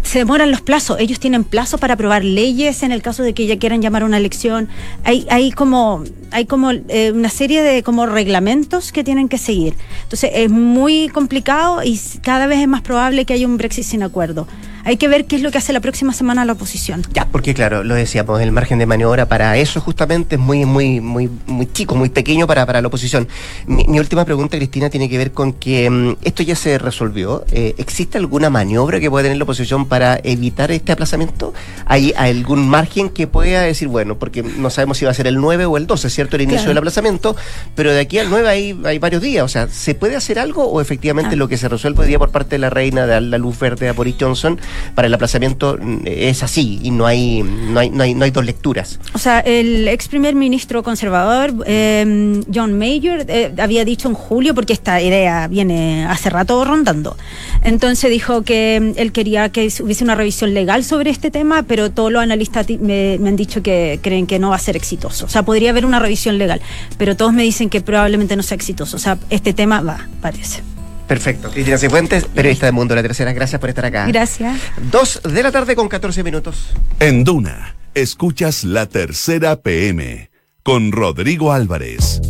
se 0.03 0.19
demoran 0.19 0.51
los 0.51 0.61
plazos. 0.61 0.99
Ellos 0.99 1.19
tienen 1.19 1.43
plazo 1.43 1.77
para 1.77 1.95
aprobar 1.95 2.23
leyes 2.23 2.83
en 2.83 2.91
el 2.91 3.01
caso 3.01 3.23
de 3.23 3.33
que 3.33 3.47
ya 3.47 3.57
quieran 3.57 3.81
llamar 3.81 4.03
una 4.03 4.17
elección. 4.17 4.69
Hay, 5.03 5.25
hay 5.29 5.51
como, 5.51 6.03
hay 6.31 6.45
como 6.45 6.71
eh, 6.71 7.11
una 7.13 7.29
serie 7.29 7.61
de 7.61 7.83
como 7.83 8.05
reglamentos 8.05 8.91
que 8.91 9.03
tienen 9.03 9.29
que 9.29 9.37
seguir. 9.37 9.75
Entonces 10.03 10.31
es 10.33 10.49
muy 10.49 11.09
complicado 11.09 11.83
y 11.83 11.99
cada 12.21 12.47
vez 12.47 12.59
es 12.59 12.67
más 12.67 12.81
probable 12.81 13.25
que 13.25 13.33
haya 13.33 13.47
un 13.47 13.57
Brexit 13.57 13.83
sin 13.83 14.03
acuerdo. 14.03 14.47
Hay 14.85 14.97
que 14.97 15.07
ver 15.07 15.25
qué 15.25 15.35
es 15.35 15.41
lo 15.41 15.49
que 15.49 15.57
hace 15.57 15.73
la 15.73 15.79
próxima 15.79 16.13
semana 16.13 16.45
la 16.45 16.53
oposición. 16.53 17.01
Ya, 17.11 17.25
porque 17.25 17.55
claro, 17.55 17.83
lo 17.83 17.95
decíamos, 17.95 18.39
el 18.39 18.51
margen 18.51 18.77
de 18.77 18.85
maniobra 18.85 19.27
para 19.27 19.57
eso 19.57 19.81
justamente 19.81 20.35
es 20.35 20.41
muy, 20.41 20.63
muy, 20.65 21.01
muy, 21.01 21.27
muy 21.47 21.65
chico, 21.65 21.95
muy 21.95 22.09
pequeño 22.09 22.45
para, 22.45 22.67
para 22.67 22.83
la 22.83 22.87
oposición. 22.87 23.27
Mi, 23.65 23.99
última 23.99 24.25
pregunta, 24.25 24.57
Cristina, 24.57 24.91
tiene 24.91 25.09
que 25.09 25.17
ver 25.17 25.31
con 25.31 25.53
que 25.53 25.89
mm, 25.89 26.17
esto 26.21 26.43
ya 26.43 26.55
se 26.55 26.77
resolvió. 26.77 27.43
Eh, 27.51 27.73
¿Existe 27.79 28.19
alguna 28.19 28.51
maniobra 28.51 28.99
que 28.99 29.09
pueda 29.09 29.23
tener 29.23 29.39
la 29.39 29.43
oposición 29.45 29.87
para 29.87 30.19
evitar 30.23 30.69
este 30.69 30.91
aplazamiento? 30.91 31.51
¿Hay 31.87 32.13
algún 32.15 32.69
margen 32.69 33.09
que 33.09 33.25
pueda 33.25 33.63
decir, 33.63 33.87
bueno, 33.87 34.19
porque 34.19 34.43
no 34.43 34.69
sabemos 34.69 34.99
si 34.99 35.05
va 35.05 35.11
a 35.11 35.15
ser 35.15 35.25
el 35.25 35.37
9 35.37 35.65
o 35.65 35.77
el 35.77 35.87
12, 35.87 36.11
¿cierto? 36.11 36.35
El 36.35 36.43
inicio 36.43 36.67
del 36.67 36.77
aplazamiento, 36.77 37.35
pero 37.73 37.91
de 37.91 38.01
aquí 38.01 38.19
al 38.19 38.29
9 38.29 38.47
hay, 38.47 38.79
hay 38.85 38.99
varios 38.99 39.23
días. 39.23 39.43
O 39.43 39.47
sea, 39.47 39.67
¿se 39.67 39.95
puede 39.95 40.15
hacer 40.15 40.37
algo 40.37 40.65
o 40.65 40.79
efectivamente 40.79 41.33
ah. 41.33 41.37
lo 41.37 41.47
que 41.47 41.57
se 41.57 41.67
resuelve 41.67 42.01
hoy 42.01 42.07
día 42.07 42.19
por 42.19 42.29
parte 42.29 42.51
de 42.51 42.59
la 42.59 42.69
reina 42.69 43.07
de 43.07 43.19
la 43.19 43.39
luz 43.39 43.57
verde 43.57 43.89
a 43.89 43.93
Boris 43.93 44.15
Johnson 44.19 44.59
para 44.93 45.07
el 45.07 45.13
aplazamiento 45.13 45.77
mm, 45.79 45.99
es 46.05 46.43
así 46.43 46.79
y 46.81 46.91
no 46.91 47.05
hay, 47.05 47.43
no 47.43 47.79
hay, 47.79 47.89
no 47.89 48.03
hay, 48.03 48.13
no 48.13 48.25
hay 48.25 48.31
dos 48.31 48.45
lecturas. 48.45 48.99
O 49.13 49.17
sea, 49.17 49.39
el 49.39 49.87
ex 49.87 50.07
primer 50.07 50.35
ministro 50.35 50.83
conservador, 50.83 51.53
em, 51.65 52.43
John 52.53 52.77
Major, 52.77 53.25
eh, 53.27 53.53
había 53.57 53.85
dicho 53.85 54.07
en 54.07 54.15
julio, 54.15 54.53
porque 54.53 54.73
esta 54.73 55.01
idea 55.01 55.47
viene 55.47 56.05
hace 56.05 56.29
rato 56.29 56.63
rondando, 56.65 57.17
entonces 57.63 58.09
dijo 58.09 58.43
que 58.43 58.75
em, 58.75 58.93
él 58.97 59.11
quería 59.11 59.49
que 59.49 59.71
hubiese 59.81 60.03
una 60.03 60.15
revisión 60.15 60.53
legal 60.53 60.83
sobre 60.83 61.09
este 61.09 61.31
tema, 61.31 61.63
pero 61.63 61.91
todos 61.91 62.11
los 62.11 62.21
analistas 62.21 62.67
me, 62.69 63.17
me 63.19 63.29
han 63.29 63.35
dicho 63.35 63.61
que 63.61 63.99
creen 64.01 64.27
que 64.27 64.39
no 64.39 64.49
va 64.49 64.55
a 64.55 64.59
ser 64.59 64.75
exitoso. 64.75 65.25
O 65.25 65.29
sea, 65.29 65.43
podría 65.43 65.69
haber 65.71 65.85
una 65.85 65.99
revisión 65.99 66.37
legal, 66.37 66.61
pero 66.97 67.15
todos 67.15 67.33
me 67.33 67.43
dicen 67.43 67.69
que 67.69 67.81
probablemente 67.81 68.35
no 68.35 68.43
sea 68.43 68.55
exitoso. 68.55 68.97
O 68.97 68.99
sea, 68.99 69.17
este 69.29 69.53
tema 69.53 69.81
va, 69.81 70.07
parece. 70.21 70.74
Perfecto. 71.07 71.51
Cristina 71.51 71.77
Cifuentes, 71.77 72.25
periodista 72.25 72.65
de 72.65 72.71
Mundo 72.71 72.95
La 72.95 73.01
Tercera, 73.01 73.33
gracias 73.33 73.59
por 73.59 73.69
estar 73.69 73.85
acá. 73.85 74.07
Gracias. 74.07 74.59
Dos 74.91 75.21
de 75.23 75.43
la 75.43 75.51
tarde 75.51 75.75
con 75.75 75.87
14 75.87 76.23
minutos. 76.23 76.69
En 76.99 77.23
Duna, 77.23 77.75
escuchas 77.93 78.63
La 78.63 78.87
Tercera 78.87 79.57
PM 79.57 80.29
con 80.63 80.91
Rodrigo 80.91 81.51
Álvarez. 81.51 82.21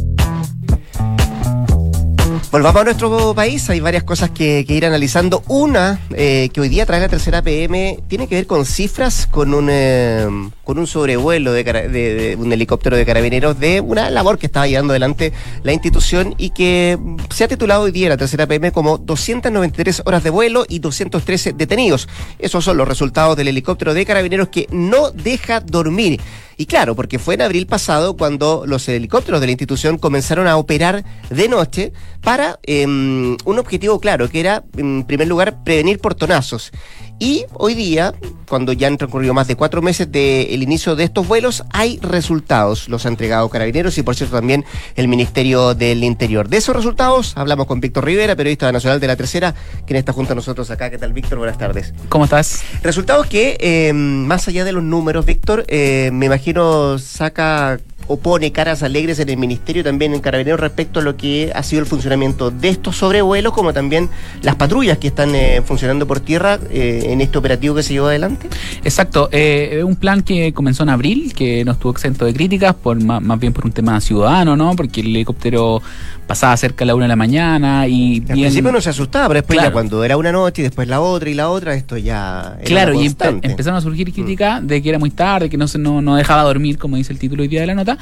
Volvamos 2.56 2.84
a 2.84 2.86
nuestro 2.86 3.36
país, 3.36 3.70
hay 3.70 3.82
varias 3.82 4.06
cosas 4.06 4.30
que, 4.30 4.66
ir 4.66 4.86
analizando. 4.86 5.44
Una 5.50 6.00
eh, 6.16 6.48
que 6.54 6.62
hoy 6.62 6.70
día 6.70 6.86
trae 6.86 7.02
la 7.02 7.10
tercera 7.10 7.42
PM 7.42 8.00
tiene 8.08 8.30
que 8.30 8.36
ver 8.36 8.48
con 8.48 8.66
cifras, 8.66 9.28
con 9.28 9.54
un, 9.54 9.68
eh, 9.70 10.26
con 10.64 10.80
un 10.80 10.88
sobrevuelo 10.88 11.52
de, 11.52 12.38
un 12.40 12.54
helicóptero 12.54 12.96
de 12.96 13.06
carabineros 13.06 13.60
de 13.60 13.82
una 13.82 14.10
labor 14.10 14.38
que 14.38 14.46
estaba 14.46 14.68
llevando 14.68 14.94
adelante 14.94 15.34
la 15.64 15.74
institución 15.74 16.34
y 16.38 16.52
que 16.52 16.98
se 17.30 17.44
ha 17.44 17.50
titulado 17.50 17.82
hoy 17.82 17.92
día 17.92 18.08
la 18.08 18.16
tercera 18.16 18.48
PM 18.48 18.72
como 18.72 19.00
293 19.00 20.04
horas 20.06 20.24
de 20.24 20.30
vuelo 20.30 20.64
y 20.70 20.80
213 20.80 21.52
detenidos. 21.52 22.08
Esos 22.40 22.64
son 22.64 22.78
los 22.78 22.88
resultados 22.88 23.36
del 23.36 23.50
helicóptero 23.50 23.94
de 23.94 24.06
carabineros 24.06 24.48
que 24.48 24.70
no 24.72 25.12
deja 25.12 25.60
dormir. 25.60 26.22
Y 26.58 26.66
claro, 26.66 26.96
porque 26.96 27.20
fue 27.20 27.36
en 27.36 27.42
abril 27.42 27.68
pasado 27.68 28.16
cuando 28.16 28.64
los 28.66 28.88
helicópteros 28.88 29.42
de 29.42 29.48
la 29.48 29.52
institución 29.52 29.98
comenzaron 29.98 30.48
a 30.48 30.58
operar 30.58 31.04
de 31.30 31.50
noche 31.50 31.92
para 32.22 32.60
em, 32.64 33.36
un 33.46 33.60
objetivo 33.60 34.00
claro, 34.00 34.30
que 34.30 34.40
era, 34.40 34.64
en 34.78 35.04
primer 35.04 35.28
lugar, 35.28 35.64
prevenir 35.64 36.00
portonazos. 36.00 36.72
Y 37.18 37.46
hoy 37.54 37.76
día, 37.76 38.14
cuando 38.48 38.74
ya 38.74 38.88
han 38.88 38.98
transcurrido 38.98 39.34
más 39.34 39.48
de 39.48 39.56
cuatro 39.56 39.82
meses 39.82 40.12
del 40.12 40.62
inicio 40.62 40.98
de 40.98 41.06
estos 41.06 41.26
vuelos, 41.26 41.64
hay 41.72 41.98
resultados. 42.02 42.90
Los 42.90 43.06
ha 43.06 43.10
entregado 43.10 43.48
Carabineros 43.48 43.98
y, 43.98 44.04
por 44.04 44.16
cierto, 44.16 44.36
también 44.36 44.66
el 44.96 45.08
Ministerio 45.08 45.74
del 45.76 46.04
Interior. 46.04 46.50
De 46.50 46.58
esos 46.58 46.76
resultados 46.76 47.34
hablamos 47.38 47.68
con 47.68 47.80
Víctor 47.80 48.04
Rivera, 48.04 48.36
periodista 48.36 48.70
nacional 48.70 49.00
de 49.00 49.08
La 49.08 49.16
Tercera, 49.16 49.56
quien 49.88 49.98
está 49.98 50.12
junto 50.12 50.34
a 50.34 50.36
nosotros 50.36 50.70
acá. 50.72 50.90
¿Qué 50.90 50.98
tal, 50.98 51.14
Víctor? 51.14 51.38
Buenas 51.38 51.58
tardes. 51.58 51.94
¿Cómo 52.10 52.26
estás? 52.26 52.64
Resultados 52.84 53.28
que, 53.28 53.56
eh, 53.62 53.94
más 53.94 54.50
allá 54.50 54.66
de 54.66 54.74
los 54.74 54.84
números, 54.84 55.26
Víctor, 55.26 55.64
eh, 55.70 56.10
me 56.12 56.26
imagino 56.26 57.00
saca 57.00 57.80
o 58.08 58.18
pone 58.18 58.52
caras 58.52 58.84
alegres 58.84 59.20
en 59.20 59.30
el 59.30 59.38
Ministerio 59.38 59.84
también 59.84 60.14
en 60.14 60.22
Carabineros 60.22 60.60
respecto 60.60 61.00
a 61.00 61.04
lo 61.04 61.18
que 61.18 61.52
ha 61.54 61.64
sido 61.64 61.82
el 61.82 61.88
funcionamiento 61.88 62.52
de 62.52 62.70
estos 62.70 62.98
sobrevuelos, 62.98 63.54
como 63.54 63.74
también 63.74 64.10
las 64.42 64.56
patrullas 64.56 64.98
que 64.98 65.08
están 65.08 65.34
eh, 65.36 65.62
funcionando 65.66 66.08
por 66.08 66.20
tierra 66.20 66.60
eh, 66.70 67.02
en 67.06 67.22
este 67.22 67.38
operativo 67.38 67.76
que 67.76 67.84
se 67.84 67.94
llevó 67.94 68.08
adelante? 68.08 68.48
Exacto, 68.84 69.30
eh, 69.32 69.82
un 69.86 69.96
plan 69.96 70.22
que 70.22 70.54
comenzó 70.54 70.84
en 70.84 70.90
abril, 70.90 71.34
que 71.34 71.66
no 71.66 71.74
estuvo 71.74 71.92
exento 71.92 72.26
de 72.26 72.34
críticas, 72.34 72.76
por 72.76 73.02
más, 73.02 73.40
bien 73.40 73.54
por 73.54 73.66
un 73.66 73.72
tema 73.72 74.00
ciudadano, 74.02 74.56
¿no? 74.56 74.76
Porque 74.76 75.02
el 75.02 75.08
helicóptero 75.08 75.82
pasaba 76.28 76.56
cerca 76.58 76.84
a 76.84 76.88
la 76.88 76.96
una 76.96 77.06
de 77.06 77.10
la 77.10 77.16
mañana 77.16 77.88
y... 77.88 78.24
Al 78.30 78.38
principio 78.38 78.72
no 78.72 78.82
se 78.82 78.90
asustaba, 78.90 79.28
pero 79.28 79.42
después 79.42 79.60
ya 79.62 79.72
cuando 79.72 80.04
era 80.04 80.18
una 80.18 80.32
noche 80.32 80.62
y 80.62 80.64
después 80.64 80.88
la 80.88 81.02
otra 81.02 81.30
y 81.30 81.34
la 81.34 81.50
otra, 81.50 81.76
esto 81.76 81.98
ya... 81.98 82.58
claro, 82.64 83.00
y 83.00 83.06
empezaron 83.06 83.78
a 83.78 83.82
surgir 83.82 84.12
críticas 84.12 84.62
mm. 84.64 84.68
de 84.68 84.82
que 84.82 84.90
era 84.90 85.00
muy 85.00 85.12
tarde, 85.12 85.50
que 85.50 85.58
no, 85.58 85.68
se, 85.68 85.78
no, 85.78 86.02
no 86.02 86.16
dejaba 86.16 86.44
dormir, 86.44 86.78
como 86.78 86.98
dice 86.98 87.14
el 87.14 87.20
título 87.20 87.44
hoy 87.44 87.48
día 87.48 87.62
de 87.62 87.68
la 87.68 87.76
nota, 87.76 87.95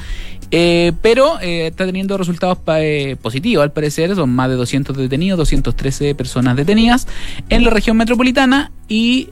eh, 0.50 0.92
pero 1.02 1.40
eh, 1.40 1.66
está 1.68 1.84
teniendo 1.84 2.16
resultados 2.16 2.58
eh, 2.76 3.16
positivos, 3.20 3.62
al 3.64 3.72
parecer, 3.72 4.14
son 4.14 4.30
más 4.30 4.48
de 4.48 4.54
200 4.54 4.96
detenidos, 4.96 5.38
213 5.38 6.14
personas 6.14 6.56
detenidas 6.56 7.08
en 7.48 7.64
la 7.64 7.70
región 7.70 7.96
metropolitana 7.96 8.70
y 8.86 9.28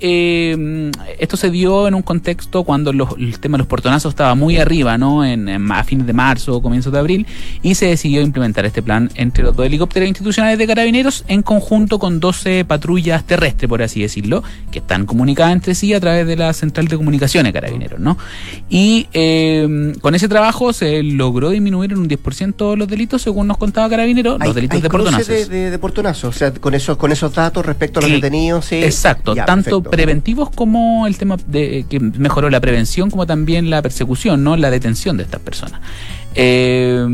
esto 1.18 1.36
se 1.36 1.50
dio 1.50 1.86
en 1.86 1.94
un 1.94 2.00
contexto 2.00 2.64
cuando 2.64 2.90
el 2.90 3.38
tema 3.38 3.56
de 3.56 3.58
los 3.58 3.66
portonazos 3.66 4.12
estaba 4.12 4.34
muy 4.34 4.56
arriba, 4.56 4.96
¿no? 4.96 5.26
En, 5.26 5.70
a 5.70 5.84
fines 5.84 6.06
de 6.06 6.14
marzo 6.14 6.56
o 6.56 6.62
comienzos 6.62 6.90
de 6.90 6.98
abril 6.98 7.26
y 7.62 7.74
se 7.74 7.86
decidió 7.86 8.22
implementar 8.22 8.64
este 8.64 8.80
plan 8.80 9.10
entre 9.14 9.44
los 9.44 9.54
dos 9.54 9.66
helicópteros 9.66 10.08
institucionales 10.08 10.56
de 10.58 10.66
carabineros 10.66 11.26
en 11.28 11.42
conjunto 11.42 11.98
con 11.98 12.18
12 12.18 12.64
patrullas 12.64 13.24
terrestres, 13.24 13.68
por 13.68 13.82
así 13.82 14.00
decirlo, 14.00 14.42
que 14.70 14.78
están 14.78 15.04
comunicadas 15.04 15.52
entre 15.52 15.74
sí 15.74 15.92
a 15.92 16.00
través 16.00 16.26
de 16.26 16.36
la 16.36 16.54
central 16.54 16.88
de 16.88 16.96
comunicaciones 16.96 17.52
carabineros, 17.52 18.00
¿no? 18.00 18.16
Y 18.70 19.06
con 20.00 20.14
ese 20.14 20.28
trabajo 20.28 20.51
se 20.72 21.02
logró 21.02 21.50
disminuir 21.50 21.92
en 21.92 21.98
un 21.98 22.08
10% 22.08 22.76
los 22.76 22.88
delitos, 22.88 23.22
según 23.22 23.46
nos 23.46 23.58
contaba 23.58 23.88
Carabineros, 23.88 24.38
los 24.38 24.54
delitos 24.54 24.82
de 24.82 24.88
portonazos. 24.88 25.26
De, 25.26 25.70
de, 25.70 25.78
portonazos, 25.78 26.34
o 26.34 26.38
sea, 26.38 26.52
con 26.52 26.74
esos, 26.74 26.96
con 26.96 27.12
esos 27.12 27.34
datos 27.34 27.64
respecto 27.64 28.00
a 28.00 28.02
los 28.02 28.10
detenidos. 28.10 28.66
Sí. 28.66 28.76
Exacto, 28.76 29.34
tanto 29.34 29.82
preventivos 29.82 30.50
como 30.50 31.06
el 31.06 31.16
tema 31.18 31.36
de 31.46 31.86
que 31.88 32.00
mejoró 32.00 32.50
la 32.50 32.60
prevención, 32.60 33.10
como 33.10 33.26
también 33.26 33.70
la 33.70 33.82
persecución, 33.82 34.44
no 34.44 34.56
la 34.56 34.70
detención 34.70 35.16
de 35.16 35.24
estas 35.24 35.40
personas. 35.40 35.80
Eh, 36.34 37.04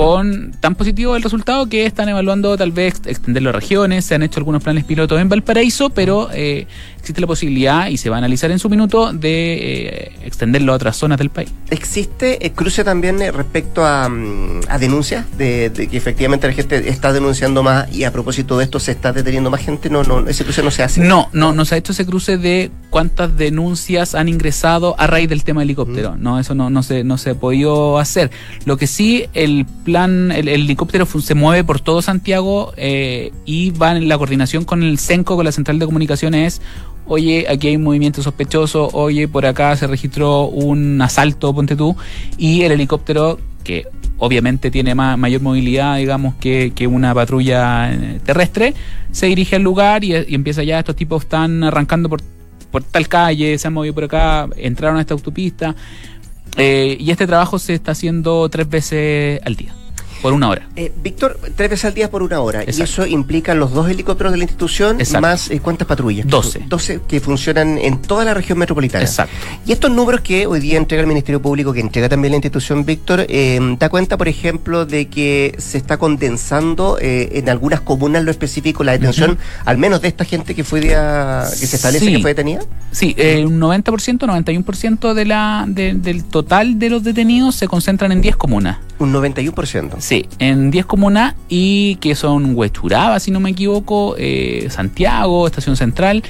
con 0.00 0.52
tan 0.60 0.74
positivo 0.76 1.14
el 1.14 1.22
resultado 1.22 1.66
que 1.66 1.84
están 1.84 2.08
evaluando 2.08 2.56
tal 2.56 2.72
vez 2.72 3.02
extenderlo 3.04 3.50
a 3.50 3.52
regiones, 3.52 4.06
se 4.06 4.14
han 4.14 4.22
hecho 4.22 4.40
algunos 4.40 4.62
planes 4.62 4.84
pilotos 4.84 5.20
en 5.20 5.28
Valparaíso, 5.28 5.90
pero 5.90 6.30
eh, 6.32 6.66
existe 6.98 7.20
la 7.20 7.26
posibilidad, 7.26 7.88
y 7.88 7.98
se 7.98 8.08
va 8.08 8.16
a 8.16 8.18
analizar 8.18 8.50
en 8.50 8.58
su 8.58 8.70
minuto, 8.70 9.12
de 9.12 9.54
eh, 9.54 10.12
extenderlo 10.24 10.72
a 10.72 10.76
otras 10.76 10.96
zonas 10.96 11.18
del 11.18 11.28
país. 11.28 11.50
¿Existe 11.70 12.46
eh, 12.46 12.52
cruce 12.52 12.82
también 12.82 13.18
respecto 13.32 13.84
a, 13.84 14.08
mm, 14.08 14.60
denuncias? 14.78 15.26
De, 15.36 15.70
que 15.90 15.96
efectivamente 15.96 16.46
la 16.46 16.54
gente 16.54 16.88
está 16.88 17.12
denunciando 17.12 17.62
más 17.62 17.94
y 17.94 18.04
a 18.04 18.12
propósito 18.12 18.56
de 18.56 18.64
esto 18.64 18.80
se 18.80 18.92
está 18.92 19.12
deteniendo 19.12 19.50
más 19.50 19.60
gente, 19.60 19.90
no, 19.90 20.02
no, 20.02 20.26
ese 20.28 20.44
cruce 20.44 20.62
no 20.62 20.70
se 20.70 20.82
hace. 20.82 21.02
No, 21.02 21.28
no, 21.32 21.52
no 21.52 21.64
se 21.66 21.74
ha 21.74 21.78
hecho 21.78 21.92
ese 21.92 22.06
cruce 22.06 22.38
de 22.38 22.70
cuántas 22.88 23.36
denuncias 23.36 24.14
han 24.14 24.28
ingresado 24.28 24.94
a 24.98 25.06
raíz 25.06 25.28
del 25.28 25.44
tema 25.44 25.62
helicóptero. 25.62 26.16
No, 26.16 26.38
eso 26.38 26.54
no, 26.54 26.70
no 26.70 26.82
se, 26.82 27.04
no 27.04 27.18
se 27.18 27.30
ha 27.30 27.34
podido 27.34 27.98
hacer. 27.98 28.30
Lo 28.64 28.76
que 28.76 28.86
sí, 28.86 29.26
el 29.34 29.66
plan, 29.66 29.89
el, 29.96 30.48
helicóptero 30.48 31.06
se 31.06 31.34
mueve 31.34 31.64
por 31.64 31.80
todo 31.80 32.02
Santiago 32.02 32.72
eh, 32.76 33.32
y 33.44 33.70
va 33.70 33.96
en 33.96 34.08
la 34.08 34.18
coordinación 34.18 34.64
con 34.64 34.82
el 34.82 34.98
CENCO, 34.98 35.36
con 35.36 35.44
la 35.44 35.52
Central 35.52 35.78
de 35.78 35.86
Comunicaciones, 35.86 36.60
oye, 37.10 37.46
aquí 37.48 37.68
hay 37.68 37.76
un 37.76 37.82
movimiento 37.82 38.22
sospechoso, 38.22 38.88
oye, 38.92 39.26
por 39.26 39.44
acá 39.44 39.74
se 39.76 39.88
registró 39.88 40.44
un 40.44 41.02
asalto, 41.02 41.52
ponte 41.52 41.74
tú, 41.74 41.96
y 42.38 42.62
el 42.62 42.72
helicóptero, 42.72 43.38
que 43.64 43.86
obviamente 44.18 44.70
tiene 44.70 44.94
mayor 44.94 45.42
movilidad, 45.42 45.96
digamos, 45.96 46.36
que, 46.36 46.72
una 46.88 47.12
patrulla 47.12 47.92
eh, 47.92 48.20
terrestre, 48.24 48.74
se 49.10 49.26
dirige 49.26 49.56
al 49.56 49.62
lugar 49.62 50.04
y, 50.04 50.14
empieza 50.14 50.62
ya, 50.62 50.78
estos 50.78 50.94
tipos 50.94 51.24
están 51.24 51.64
arrancando 51.64 52.08
por, 52.08 52.20
por 52.70 52.84
tal 52.84 53.08
calle, 53.08 53.58
se 53.58 53.66
han 53.66 53.74
movido 53.74 53.94
por 53.94 54.04
acá, 54.04 54.48
entraron 54.56 54.98
a 54.98 55.00
esta 55.00 55.14
autopista, 55.14 55.74
eh, 56.56 56.96
y 56.98 57.10
este 57.10 57.26
trabajo 57.26 57.58
se 57.58 57.74
está 57.74 57.92
haciendo 57.92 58.48
tres 58.48 58.68
veces 58.68 59.40
al 59.44 59.56
día. 59.56 59.74
Por 60.22 60.32
una 60.32 60.48
hora. 60.48 60.68
Eh, 60.76 60.92
Víctor, 61.02 61.38
tres 61.56 61.70
veces 61.70 61.86
al 61.86 61.94
día 61.94 62.10
por 62.10 62.22
una 62.22 62.40
hora. 62.40 62.62
Y 62.66 62.82
eso 62.82 63.06
implica 63.06 63.54
los 63.54 63.72
dos 63.72 63.88
helicópteros 63.88 64.32
de 64.32 64.38
la 64.38 64.44
institución 64.44 64.98
más 65.20 65.50
eh, 65.50 65.60
cuántas 65.60 65.86
patrullas. 65.86 66.26
Doce. 66.26 66.62
Doce 66.66 67.00
que 67.08 67.20
funcionan 67.20 67.78
en 67.78 68.02
toda 68.02 68.24
la 68.24 68.34
región 68.34 68.58
metropolitana. 68.58 69.04
Exacto. 69.04 69.34
Y 69.66 69.72
estos 69.72 69.90
números 69.90 70.20
que 70.20 70.46
hoy 70.46 70.60
día 70.60 70.76
entrega 70.76 71.00
el 71.00 71.06
Ministerio 71.06 71.40
Público, 71.40 71.72
que 71.72 71.80
entrega 71.80 72.08
también 72.08 72.32
la 72.32 72.36
institución 72.36 72.84
Víctor, 72.84 73.26
eh, 73.28 73.58
da 73.78 73.88
cuenta, 73.88 74.16
por 74.16 74.28
ejemplo, 74.28 74.86
de 74.86 75.08
que 75.08 75.54
se 75.58 75.78
está 75.78 75.98
condensando 75.98 76.98
en 77.00 77.48
algunas 77.48 77.80
comunas 77.80 78.22
lo 78.24 78.30
específico 78.30 78.84
la 78.84 78.92
detención, 78.92 79.38
al 79.64 79.78
menos 79.78 80.02
de 80.02 80.08
esta 80.08 80.24
gente 80.24 80.54
que 80.54 80.64
fue 80.64 80.80
que 80.80 80.88
se 80.88 81.76
establece 81.76 82.12
que 82.12 82.18
fue 82.18 82.30
detenida. 82.30 82.60
Sí, 82.92 83.14
un 83.44 83.60
90%, 83.60 84.18
91% 84.18 85.14
de 85.14 85.24
la, 85.24 85.64
del 85.66 86.24
total 86.24 86.78
de 86.78 86.90
los 86.90 87.02
detenidos 87.04 87.54
se 87.54 87.68
concentran 87.68 88.12
en 88.12 88.20
10 88.20 88.36
comunas. 88.36 88.78
Un 88.98 89.12
91%. 89.14 90.00
Sí, 90.10 90.28
en 90.40 90.72
10 90.72 90.86
comunas 90.86 91.36
y 91.48 91.94
que 92.00 92.16
son 92.16 92.56
Huechuraba, 92.56 93.20
si 93.20 93.30
no 93.30 93.38
me 93.38 93.50
equivoco, 93.50 94.16
eh, 94.18 94.66
Santiago, 94.68 95.46
Estación 95.46 95.76
Central. 95.76 96.24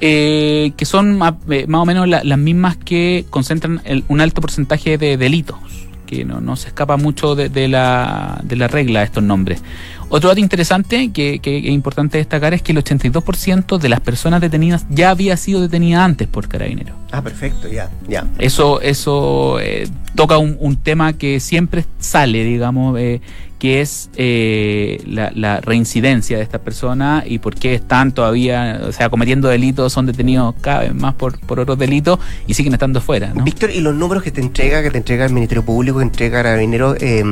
Eh, 0.00 0.72
que 0.76 0.84
son 0.86 1.20
eh, 1.48 1.66
más, 1.68 1.80
o 1.80 1.86
menos 1.86 2.08
las 2.08 2.38
mismas 2.38 2.76
que 2.76 3.24
concentran 3.30 3.80
un 4.08 4.20
alto 4.20 4.40
porcentaje 4.40 4.98
de 4.98 5.16
delitos, 5.16 5.56
que 6.04 6.24
no, 6.24 6.56
se 6.56 6.66
escapa 6.66 6.96
mucho 6.96 7.36
de, 7.36 7.68
la, 7.68 8.40
de 8.42 8.56
la 8.56 8.66
regla 8.66 9.04
estos 9.04 9.22
nombres. 9.22 9.62
Otro 10.08 10.28
dato 10.28 10.40
interesante 10.40 11.10
que, 11.12 11.40
que, 11.40 11.58
es 11.58 11.70
importante 11.70 12.18
destacar 12.18 12.54
es 12.54 12.62
que 12.62 12.72
el 12.72 12.78
82% 12.78 13.78
de 13.78 13.88
las 13.88 14.00
personas 14.00 14.40
detenidas 14.40 14.86
ya 14.88 15.10
había 15.10 15.36
sido 15.36 15.60
detenida 15.60 16.04
antes 16.04 16.28
por 16.28 16.48
carabineros. 16.48 16.96
Ah, 17.10 17.22
perfecto, 17.22 17.68
ya, 17.68 17.90
ya. 18.08 18.26
Eso, 18.38 18.80
eso 18.80 19.58
eh, 19.60 19.88
toca 20.14 20.38
un, 20.38 20.76
tema 20.76 21.14
que 21.14 21.40
siempre 21.40 21.84
sale, 21.98 22.44
digamos, 22.44 22.98
eh, 22.98 23.20
que 23.58 23.80
es 23.80 24.10
eh, 24.16 25.02
la, 25.06 25.60
reincidencia 25.60 26.36
de 26.36 26.42
estas 26.42 26.60
personas 26.60 27.24
y 27.26 27.38
por 27.38 27.54
qué 27.54 27.74
están 27.74 28.12
todavía, 28.12 28.82
o 28.86 28.92
sea, 28.92 29.08
cometiendo 29.08 29.48
delitos, 29.48 29.92
son 29.92 30.06
detenidos 30.06 30.54
cada 30.60 30.80
vez 30.80 30.94
más 30.94 31.14
por, 31.14 31.38
por 31.40 31.60
otros 31.60 31.78
delitos 31.78 32.18
y 32.46 32.54
siguen 32.54 32.74
estando 32.74 33.00
fuera. 33.00 33.32
¿no? 33.34 33.44
Víctor, 33.44 33.70
¿y 33.70 33.80
los 33.80 33.94
números 33.94 34.22
que 34.22 34.30
te 34.30 34.40
entrega, 34.40 34.82
que 34.82 34.90
te 34.90 34.98
entrega 34.98 35.24
el 35.24 35.32
Ministerio 35.32 35.64
Público, 35.64 35.98
que 35.98 36.04
entrega 36.04 36.42
Carabineros, 36.42 36.96
eh, 37.00 37.24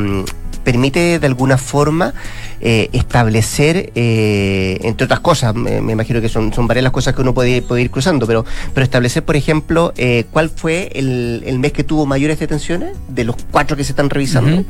permite 0.64 1.18
de 1.18 1.26
alguna 1.26 1.58
forma 1.58 2.14
eh, 2.60 2.88
establecer, 2.92 3.92
eh, 3.94 4.78
entre 4.82 5.04
otras 5.04 5.20
cosas, 5.20 5.54
me, 5.54 5.92
imagino 5.92 6.20
que 6.20 6.28
son, 6.28 6.52
son 6.52 6.66
varias 6.66 6.84
las 6.84 6.92
cosas 6.92 7.14
que 7.14 7.20
uno 7.20 7.34
puede, 7.34 7.62
ir 7.78 7.90
cruzando, 7.90 8.26
pero, 8.26 8.44
pero 8.72 8.84
establecer, 8.84 9.22
por 9.24 9.36
ejemplo, 9.36 9.92
eh, 9.96 10.24
cuál 10.30 10.48
fue 10.48 10.90
el, 10.94 11.42
el, 11.46 11.58
mes 11.58 11.72
que 11.72 11.84
tuvo 11.84 12.06
mayores 12.06 12.38
detenciones 12.38 12.96
de 13.08 13.24
los 13.24 13.36
cuatro 13.50 13.76
que 13.76 13.84
se 13.84 13.92
están 13.92 14.08
revisando. 14.08 14.64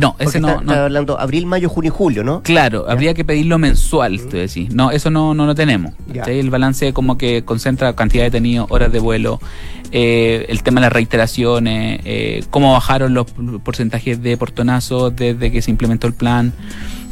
no, 0.00 0.16
ese 0.20 0.40
no, 0.40 0.60
está, 0.60 0.84
hablando 0.84 1.18
abril, 1.18 1.46
mayo, 1.46 1.68
junio 1.68 1.90
y 1.92 1.96
julio, 1.96 2.22
¿no? 2.22 2.42
Claro, 2.42 2.86
habría 2.88 3.14
que 3.14 3.24
pedirlo 3.24 3.58
mensual, 3.58 4.28
te 4.28 4.36
decís. 4.36 4.72
No, 4.72 4.92
eso 4.92 5.10
no, 5.10 5.34
no 5.34 5.46
lo 5.46 5.54
tenemos. 5.54 5.94
El 6.26 6.50
balance 6.50 6.92
como 6.92 7.18
que 7.18 7.44
concentra 7.44 7.94
cantidad 7.96 8.22
de 8.24 8.30
detenidos, 8.30 8.70
horas 8.70 8.92
de 8.92 9.00
vuelo, 9.00 9.40
el 9.90 10.62
tema 10.62 10.80
de 10.80 10.86
las 10.86 10.92
reiteraciones, 10.92 12.46
cómo 12.50 12.72
bajaron 12.72 13.14
los 13.14 13.26
porcentajes 13.64 14.22
de 14.22 14.36
portonazo 14.36 14.99
desde 15.08 15.50
que 15.50 15.62
se 15.62 15.70
implementó 15.70 16.06
el 16.06 16.12
plan. 16.12 16.52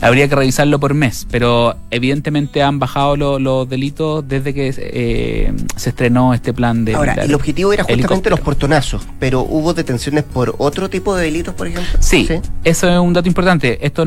Habría 0.01 0.29
que 0.29 0.37
revisarlo 0.37 0.79
por 0.79 0.95
mes, 0.95 1.27
pero 1.29 1.75
evidentemente 1.91 2.63
han 2.63 2.79
bajado 2.79 3.17
los 3.41 3.69
delitos 3.69 4.29
desde 4.29 4.55
que 4.55 4.73
eh, 4.77 5.53
se 5.75 5.89
estrenó 5.89 6.35
este 6.35 6.53
plan 6.53 6.85
de... 6.85 6.95
Ahora, 6.95 7.15
el 7.15 7.35
objetivo 7.35 7.73
era 7.73 7.83
justamente 7.83 8.31
los 8.31 8.39
portonazos, 8.39 9.03
pero 9.19 9.41
¿hubo 9.41 9.75
detenciones 9.75 10.23
por 10.23 10.55
otro 10.59 10.89
tipo 10.89 11.17
de 11.17 11.25
delitos, 11.25 11.53
por 11.55 11.67
ejemplo? 11.67 11.99
Sí, 11.99 12.29
eso 12.63 12.89
es 12.89 12.99
un 12.99 13.13
dato 13.13 13.27
importante. 13.27 13.85
Esto 13.85 14.05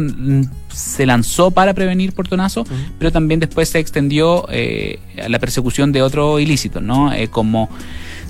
se 0.74 1.06
lanzó 1.06 1.52
para 1.52 1.74
prevenir 1.74 2.14
portonazos, 2.14 2.68
pero 2.98 3.12
también 3.12 3.42
después 3.42 3.68
se 3.68 3.80
extendió 3.80 4.46
eh, 4.50 5.00
a 5.22 5.28
la 5.28 5.40
persecución 5.40 5.92
de 5.92 6.04
otros 6.04 6.40
ilícitos, 6.40 6.82
¿no? 6.82 7.12
Eh, 7.12 7.28
como 7.28 7.70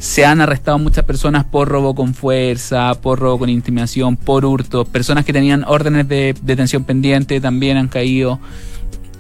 se 0.02 0.26
han 0.26 0.42
arrestado 0.42 0.80
muchas 0.80 1.06
personas 1.06 1.46
por 1.46 1.70
robo 1.70 1.94
con 1.94 2.16
fuerza, 2.16 2.96
por 2.96 3.20
robo 3.20 3.38
con 3.38 3.50
intimidación, 3.50 4.18
por 4.18 4.46
hurto. 4.46 4.84
Personas 4.84 5.26
que 5.26 5.32
tenían 5.32 5.64
órdenes 5.64 6.08
de 6.08 6.34
detención 6.42 6.84
pendiente 6.84 7.40
también 7.40 7.78
han 7.78 7.88
caído. 7.88 8.40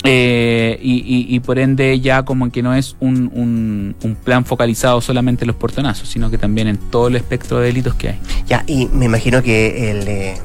Eh, 0.04 0.80
y, 0.82 1.40
por 1.42 1.60
ende 1.60 2.00
ya 2.00 2.24
como 2.24 2.52
que 2.52 2.64
no 2.64 2.74
es 2.74 2.96
un, 3.00 3.96
un, 4.02 4.16
plan 4.24 4.44
focalizado 4.44 5.00
solamente 5.00 5.44
en 5.44 5.50
los 5.50 5.56
portonazos, 5.56 6.10
sino 6.10 6.32
que 6.32 6.40
también 6.40 6.68
en 6.68 6.78
todo 6.78 7.10
el 7.10 7.16
espectro 7.16 7.60
de 7.60 7.68
delitos 7.68 7.94
que 7.94 8.10
hay. 8.10 8.20
Ya, 8.48 8.64
y 8.66 8.88
me 8.88 9.06
imagino 9.06 9.44
que 9.44 9.92
el... 9.92 10.08
Eh, 10.08 10.38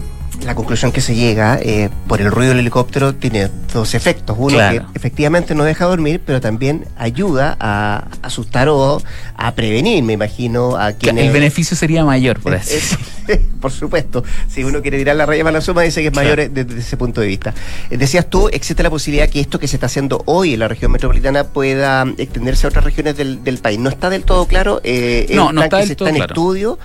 la 0.44 0.54
conclusión 0.54 0.92
que 0.92 1.00
se 1.00 1.14
llega 1.14 1.58
eh, 1.60 1.90
por 2.06 2.20
el 2.20 2.30
ruido 2.30 2.50
del 2.50 2.60
helicóptero 2.60 3.14
tiene 3.14 3.50
dos 3.72 3.94
efectos. 3.94 4.36
Uno 4.38 4.58
que 4.58 4.82
efectivamente 4.94 5.54
no 5.54 5.64
deja 5.64 5.86
dormir, 5.86 6.20
pero 6.24 6.40
también 6.40 6.86
ayuda 6.96 7.56
a 7.58 8.08
asustar 8.22 8.68
o 8.68 9.02
a 9.36 9.54
prevenir, 9.54 10.02
me 10.04 10.12
imagino, 10.12 10.76
a 10.76 10.92
quienes... 10.92 11.26
El 11.26 11.32
beneficio 11.32 11.76
sería 11.76 12.04
mayor, 12.04 12.40
por 12.40 12.54
eso. 12.54 12.96
por 13.60 13.72
supuesto. 13.72 14.24
Si 14.48 14.64
uno 14.64 14.82
quiere 14.82 14.98
tirar 14.98 15.16
la 15.16 15.26
raya 15.26 15.42
para 15.42 15.54
la 15.54 15.60
suma, 15.60 15.82
dice 15.82 16.00
que 16.00 16.08
es 16.08 16.14
mayor 16.14 16.48
desde 16.50 16.78
ese 16.78 16.96
punto 16.96 17.20
de 17.20 17.26
vista. 17.26 17.54
Eh, 17.90 17.96
decías 17.96 18.28
tú, 18.28 18.48
existe 18.52 18.82
la 18.82 18.90
posibilidad 18.90 19.28
que 19.28 19.40
esto 19.40 19.58
que 19.58 19.68
se 19.68 19.76
está 19.76 19.86
haciendo 19.86 20.22
hoy 20.26 20.54
en 20.54 20.60
la 20.60 20.68
región 20.68 20.92
metropolitana 20.92 21.44
pueda 21.44 22.04
extenderse 22.18 22.66
a 22.66 22.70
otras 22.70 22.84
regiones 22.84 23.16
del, 23.16 23.58
país. 23.58 23.78
No 23.78 23.90
está 23.90 24.10
del 24.10 24.24
todo 24.24 24.46
claro. 24.46 24.80
Eh, 24.84 25.26
no, 25.34 25.52
no 25.52 25.62
está, 25.62 25.82
está 25.82 26.08
en 26.08 26.16
estudio. 26.16 26.78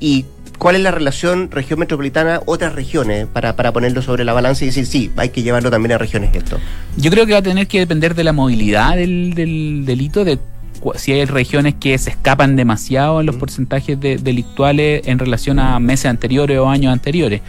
Y 0.00 0.26
¿Cuál 0.62 0.76
es 0.76 0.82
la 0.82 0.92
relación 0.92 1.50
región 1.50 1.80
metropolitana, 1.80 2.40
otras 2.46 2.72
regiones, 2.76 3.26
para, 3.26 3.56
para 3.56 3.72
ponerlo 3.72 4.00
sobre 4.00 4.24
la 4.24 4.32
balanza 4.32 4.62
y 4.62 4.68
decir, 4.68 4.86
sí, 4.86 5.10
hay 5.16 5.30
que 5.30 5.42
llevarlo 5.42 5.72
también 5.72 5.90
a 5.90 5.98
regiones 5.98 6.36
esto? 6.36 6.60
Yo 6.96 7.10
creo 7.10 7.26
que 7.26 7.32
va 7.32 7.40
a 7.40 7.42
tener 7.42 7.66
que 7.66 7.80
depender 7.80 8.14
de 8.14 8.22
la 8.22 8.32
movilidad 8.32 8.94
del, 8.94 9.34
delito, 9.84 10.24
de 10.24 10.38
si 10.94 11.10
hay 11.10 11.24
regiones 11.24 11.74
que 11.80 11.98
se 11.98 12.10
escapan 12.10 12.54
demasiado 12.54 13.18
en 13.18 13.26
los 13.26 13.34
porcentajes 13.34 13.98
delictuales 13.98 15.02
en 15.06 15.18
relación 15.18 15.58
a 15.58 15.80
meses 15.80 16.06
anteriores 16.06 16.60
o 16.60 16.68
años 16.68 16.92
anteriores. 16.92 17.40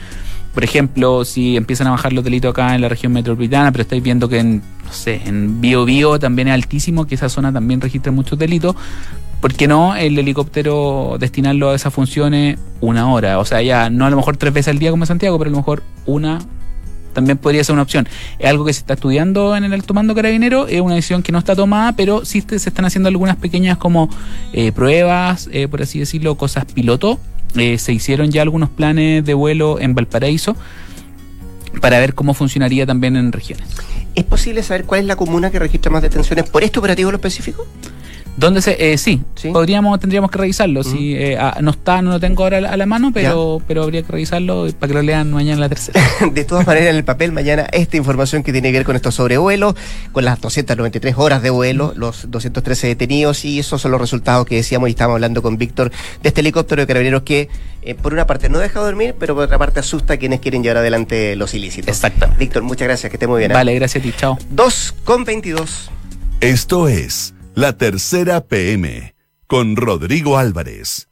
Por 0.55 0.63
ejemplo, 0.63 1.23
si 1.23 1.55
empiezan 1.55 1.85
a 1.85 1.91
bajar 1.91 2.13
los 2.13 2.23
delitos 2.23 2.49
acá 2.49 2.73
en 2.73 2.81
la 2.81 2.89
región 2.89 3.13
metropolitana, 3.13 3.71
pero 3.71 3.83
estáis 3.83 4.01
viendo 4.01 4.27
que 4.27 4.39
en, 4.39 4.63
no 4.85 4.91
sé, 4.91 5.21
en 5.25 5.61
Bio 5.61 5.85
Bio 5.85 6.17
también 6.17 6.47
es 6.47 6.55
altísimo, 6.55 7.05
que 7.05 7.13
esa 7.13 7.29
zona 7.29 7.53
también 7.53 7.79
registra 7.79 8.11
muchos 8.11 8.39
delitos, 8.39 8.75
¿por 9.43 9.53
qué 9.55 9.67
no 9.67 9.93
el 9.93 10.17
helicóptero 10.17 11.17
destinarlo 11.19 11.71
a 11.71 11.75
esas 11.75 11.93
funciones 11.93 12.57
una 12.79 13.11
hora? 13.11 13.39
O 13.39 13.43
sea, 13.43 13.61
ya 13.61 13.89
no 13.89 14.05
a 14.05 14.09
lo 14.09 14.15
mejor 14.15 14.37
tres 14.37 14.53
veces 14.53 14.69
al 14.69 14.79
día 14.79 14.89
como 14.89 15.03
en 15.03 15.07
Santiago, 15.07 15.37
pero 15.37 15.49
a 15.49 15.51
lo 15.51 15.57
mejor 15.57 15.83
una 16.05 16.39
también 17.11 17.37
podría 17.37 17.61
ser 17.65 17.73
una 17.73 17.81
opción. 17.81 18.07
Es 18.39 18.49
algo 18.49 18.63
que 18.63 18.71
se 18.71 18.79
está 18.79 18.93
estudiando 18.93 19.53
en 19.57 19.65
el 19.65 19.73
alto 19.73 19.93
mando 19.93 20.15
carabinero, 20.15 20.69
es 20.69 20.79
una 20.79 20.95
decisión 20.95 21.23
que 21.23 21.33
no 21.33 21.39
está 21.39 21.57
tomada, 21.57 21.91
pero 21.91 22.23
sí 22.23 22.41
se 22.47 22.55
están 22.55 22.85
haciendo 22.85 23.09
algunas 23.09 23.35
pequeñas 23.35 23.77
como 23.77 24.09
eh, 24.53 24.71
pruebas, 24.71 25.49
eh, 25.51 25.67
por 25.67 25.81
así 25.81 25.99
decirlo, 25.99 26.35
cosas 26.35 26.63
piloto. 26.63 27.19
Eh, 27.57 27.79
se 27.79 27.91
hicieron 27.91 28.31
ya 28.31 28.43
algunos 28.43 28.69
planes 28.69 29.25
de 29.25 29.33
vuelo 29.33 29.77
en 29.77 29.93
Valparaíso 29.93 30.55
para 31.81 31.99
ver 31.99 32.13
cómo 32.13 32.33
funcionaría 32.33 32.85
también 32.85 33.17
en 33.17 33.33
regiones. 33.33 33.67
¿Es 34.15 34.23
posible 34.23 34.63
saber 34.63 34.85
cuál 34.85 35.01
es 35.01 35.05
la 35.05 35.17
comuna 35.17 35.51
que 35.51 35.59
registra 35.59 35.91
más 35.91 36.01
detenciones 36.01 36.49
por 36.49 36.63
este 36.63 36.79
operativo 36.79 37.11
lo 37.11 37.17
específico? 37.17 37.67
¿Dónde 38.35 38.61
se, 38.63 38.93
eh, 38.93 38.97
sí, 38.97 39.21
podríamos, 39.51 39.99
tendríamos 39.99 40.31
que 40.31 40.39
revisarlo. 40.39 40.83
Si 40.83 41.15
eh, 41.15 41.37
ah, 41.37 41.59
no 41.61 41.71
está, 41.71 42.01
no 42.01 42.11
lo 42.11 42.19
tengo 42.19 42.43
ahora 42.43 42.57
a 42.57 42.77
la 42.77 42.85
mano, 42.87 43.11
pero, 43.13 43.61
pero 43.67 43.83
habría 43.83 44.01
que 44.01 44.11
revisarlo 44.11 44.67
para 44.79 44.87
que 44.87 44.93
lo 44.95 45.01
lean 45.03 45.31
mañana 45.31 45.59
la 45.59 45.69
tercera. 45.69 46.01
de 46.33 46.43
todas 46.43 46.65
maneras, 46.65 46.89
en 46.89 46.95
el 46.95 47.03
papel 47.03 47.31
mañana 47.31 47.67
esta 47.71 47.95
información 47.95 48.41
que 48.41 48.51
tiene 48.51 48.71
que 48.71 48.79
ver 48.79 48.85
con 48.85 48.95
estos 48.95 49.15
sobrevuelos, 49.15 49.75
con 50.11 50.25
las 50.25 50.41
293 50.41 51.15
horas 51.17 51.43
de 51.43 51.51
vuelo, 51.51 51.93
los 51.95 52.31
213 52.31 52.87
detenidos, 52.87 53.45
y 53.45 53.59
esos 53.59 53.81
son 53.81 53.91
los 53.91 54.01
resultados 54.01 54.47
que 54.47 54.55
decíamos 54.55 54.89
y 54.89 54.91
estábamos 54.91 55.17
hablando 55.17 55.43
con 55.43 55.57
Víctor 55.57 55.91
de 56.23 56.29
este 56.29 56.41
helicóptero 56.41 56.81
de 56.81 56.87
carabineros 56.87 57.21
que, 57.21 57.49
eh, 57.83 57.93
por 57.93 58.13
una 58.13 58.25
parte, 58.25 58.49
no 58.49 58.57
deja 58.57 58.79
dormir, 58.79 59.13
pero 59.19 59.35
por 59.35 59.43
otra 59.43 59.59
parte 59.59 59.79
asusta 59.79 60.15
a 60.15 60.17
quienes 60.17 60.39
quieren 60.39 60.63
llevar 60.63 60.77
adelante 60.77 61.35
los 61.35 61.53
ilícitos. 61.53 61.95
Exacto. 61.95 62.27
Víctor, 62.39 62.63
muchas 62.63 62.87
gracias, 62.87 63.11
que 63.11 63.17
esté 63.17 63.27
muy 63.27 63.39
bien. 63.39 63.53
Vale, 63.53 63.75
gracias 63.75 64.03
a 64.03 64.03
ti, 64.03 64.13
chao. 64.17 64.39
2 64.49 64.95
con 65.03 65.23
22. 65.23 65.91
Esto 66.41 66.87
es 66.87 67.33
la 67.55 67.77
tercera 67.77 68.41
PM 68.41 69.15
con 69.47 69.75
Rodrigo 69.75 70.37
Álvarez. 70.37 71.07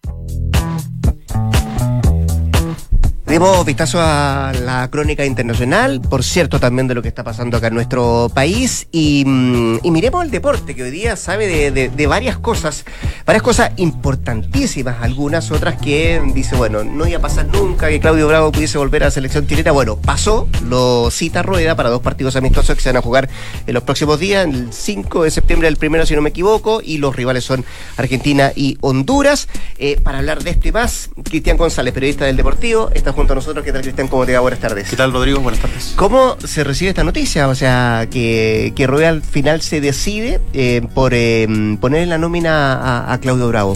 Demos 3.32 3.65
vistazo 3.65 3.98
a 4.02 4.52
la 4.65 4.89
crónica 4.89 5.26
internacional, 5.26 6.02
por 6.02 6.22
cierto, 6.22 6.60
también 6.60 6.89
de 6.89 6.96
lo 6.96 7.02
que 7.02 7.08
está 7.08 7.24
pasando 7.24 7.56
acá 7.56 7.67
en 7.67 7.76
nuestro 7.76 8.30
país. 8.34 8.89
Y, 8.91 9.24
mm, 9.26 9.89
miremos 9.89 10.26
el 10.26 10.32
deporte, 10.32 10.76
que 10.76 10.84
hoy 10.84 10.91
día 10.91 11.15
sabe 11.15 11.72
de, 11.72 12.08
varias 12.08 12.38
cosas, 12.38 12.84
varias 13.26 13.41
cosas 13.41 13.72
importantísimas, 13.78 15.02
algunas 15.02 15.50
otras 15.50 15.80
que 15.80 16.22
dice, 16.34 16.58
bueno, 16.58 16.84
no 16.84 17.08
iba 17.08 17.20
a 17.20 17.22
pasar 17.22 17.48
nunca 17.48 17.88
que 17.88 18.02
Claudio 18.02 18.28
Bravo 18.28 18.52
pudiese 18.52 18.78
volver 18.78 19.04
a 19.04 19.06
la 19.06 19.12
selección 19.12 19.48
chilena. 19.48 19.72
Bueno, 19.72 19.96
pasó, 19.96 20.50
lo 20.67 21.10
cita 21.10 21.41
Rueda 21.41 21.74
para 21.74 21.89
dos 21.89 22.02
partidos 22.02 22.36
amistosos 22.36 22.76
que 22.76 22.82
se 22.82 22.89
van 22.89 22.98
a 22.98 23.02
jugar 23.02 23.30
en 23.65 23.74
los 23.74 23.84
próximos 23.84 24.20
días, 24.20 24.46
el 24.46 24.74
5 24.74 25.24
de 25.24 25.32
septiembre, 25.32 25.70
el 25.70 25.78
primero, 25.78 26.06
si 26.06 26.15
no 26.15 26.22
me 26.22 26.32
equivoco, 26.32 26.82
y 26.84 26.98
los 26.98 27.15
rivales 27.15 27.46
son 27.46 27.63
Argentina 27.96 28.52
y 28.58 28.78
Honduras. 28.82 29.48
Eh, 29.78 30.02
para 30.04 30.17
hablar 30.17 30.44
de 30.44 30.50
esto 30.50 30.67
y 30.67 30.74
más, 30.74 31.10
Cristian 31.24 31.56
González, 31.56 31.94
periodista 31.94 32.26
del 32.26 32.36
Deportivo, 32.36 32.89
está 32.94 33.13
junto 33.22 33.34
a 33.34 33.36
nosotros. 33.36 33.64
¿Qué 33.64 33.72
tal, 33.72 33.84
Cristian? 33.84 34.08
¿Cómo 34.08 34.26
te 34.26 34.34
va? 34.34 34.40
Buenas 34.40 34.60
tardes. 34.60 34.90
¿Qué 34.90 34.96
tal, 34.96 35.14
Rodrigo? 35.14 35.40
Buenas 35.42 35.62
tardes. 35.62 35.94
¿Cómo 35.96 36.38
se 36.44 36.64
recibe 36.64 36.90
esta 36.90 37.04
noticia? 37.04 37.50
O 37.50 37.56
sea, 37.56 38.08
que, 38.10 38.74
que 38.76 38.88
Rueda 38.88 39.10
al 39.10 39.22
final 39.22 39.62
se 39.62 39.80
decide 39.80 40.42
eh, 40.54 40.82
por 40.96 41.14
eh, 41.14 41.48
poner 41.80 42.02
en 42.02 42.10
la 42.10 42.18
nómina 42.18 43.14
a, 43.14 43.18
Claudio 43.20 43.48
Bravo. 43.48 43.76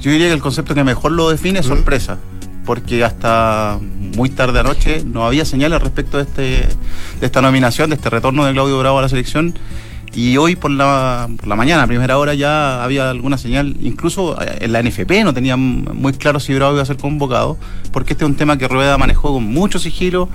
Yo 0.00 0.12
diría 0.12 0.28
que 0.28 0.34
el 0.34 0.40
concepto 0.40 0.74
que 0.76 0.84
mejor 0.84 1.10
lo 1.10 1.28
define 1.30 1.58
es 1.58 1.66
sorpresa 1.66 2.18
porque 2.64 3.04
hasta 3.04 3.78
muy 3.80 4.30
tarde 4.30 4.60
anoche 4.60 5.02
no 5.04 5.26
había 5.26 5.44
señales 5.44 5.82
respecto 5.82 6.18
de, 6.18 6.22
este, 6.22 6.42
de 7.20 7.26
esta 7.26 7.42
nominación, 7.42 7.90
de 7.90 7.96
este 7.96 8.10
retorno 8.10 8.44
de 8.46 8.52
Claudio 8.52 8.78
Bravo 8.78 9.00
a 9.00 9.02
la 9.02 9.08
selección. 9.08 9.54
Y 10.14 10.36
hoy 10.36 10.54
por 10.54 10.70
la, 10.70 11.28
por 11.36 11.48
la 11.48 11.56
mañana, 11.56 11.86
primera 11.88 12.18
hora, 12.18 12.34
ya 12.34 12.84
había 12.84 13.10
alguna 13.10 13.36
señal, 13.36 13.76
incluso 13.80 14.40
eh, 14.40 14.58
en 14.60 14.72
la 14.72 14.80
NFP 14.80 15.24
no 15.24 15.34
tenían 15.34 15.60
muy 15.60 16.12
claro 16.12 16.38
si 16.38 16.54
Bravo 16.54 16.74
iba 16.74 16.82
a 16.82 16.86
ser 16.86 16.98
convocado, 16.98 17.58
porque 17.92 18.12
este 18.12 18.24
es 18.24 18.30
un 18.30 18.36
tema 18.36 18.56
que 18.56 18.68
Rueda 18.68 18.96
manejó 18.96 19.32
con 19.32 19.44
mucho 19.44 19.78
sigilo. 19.80 20.28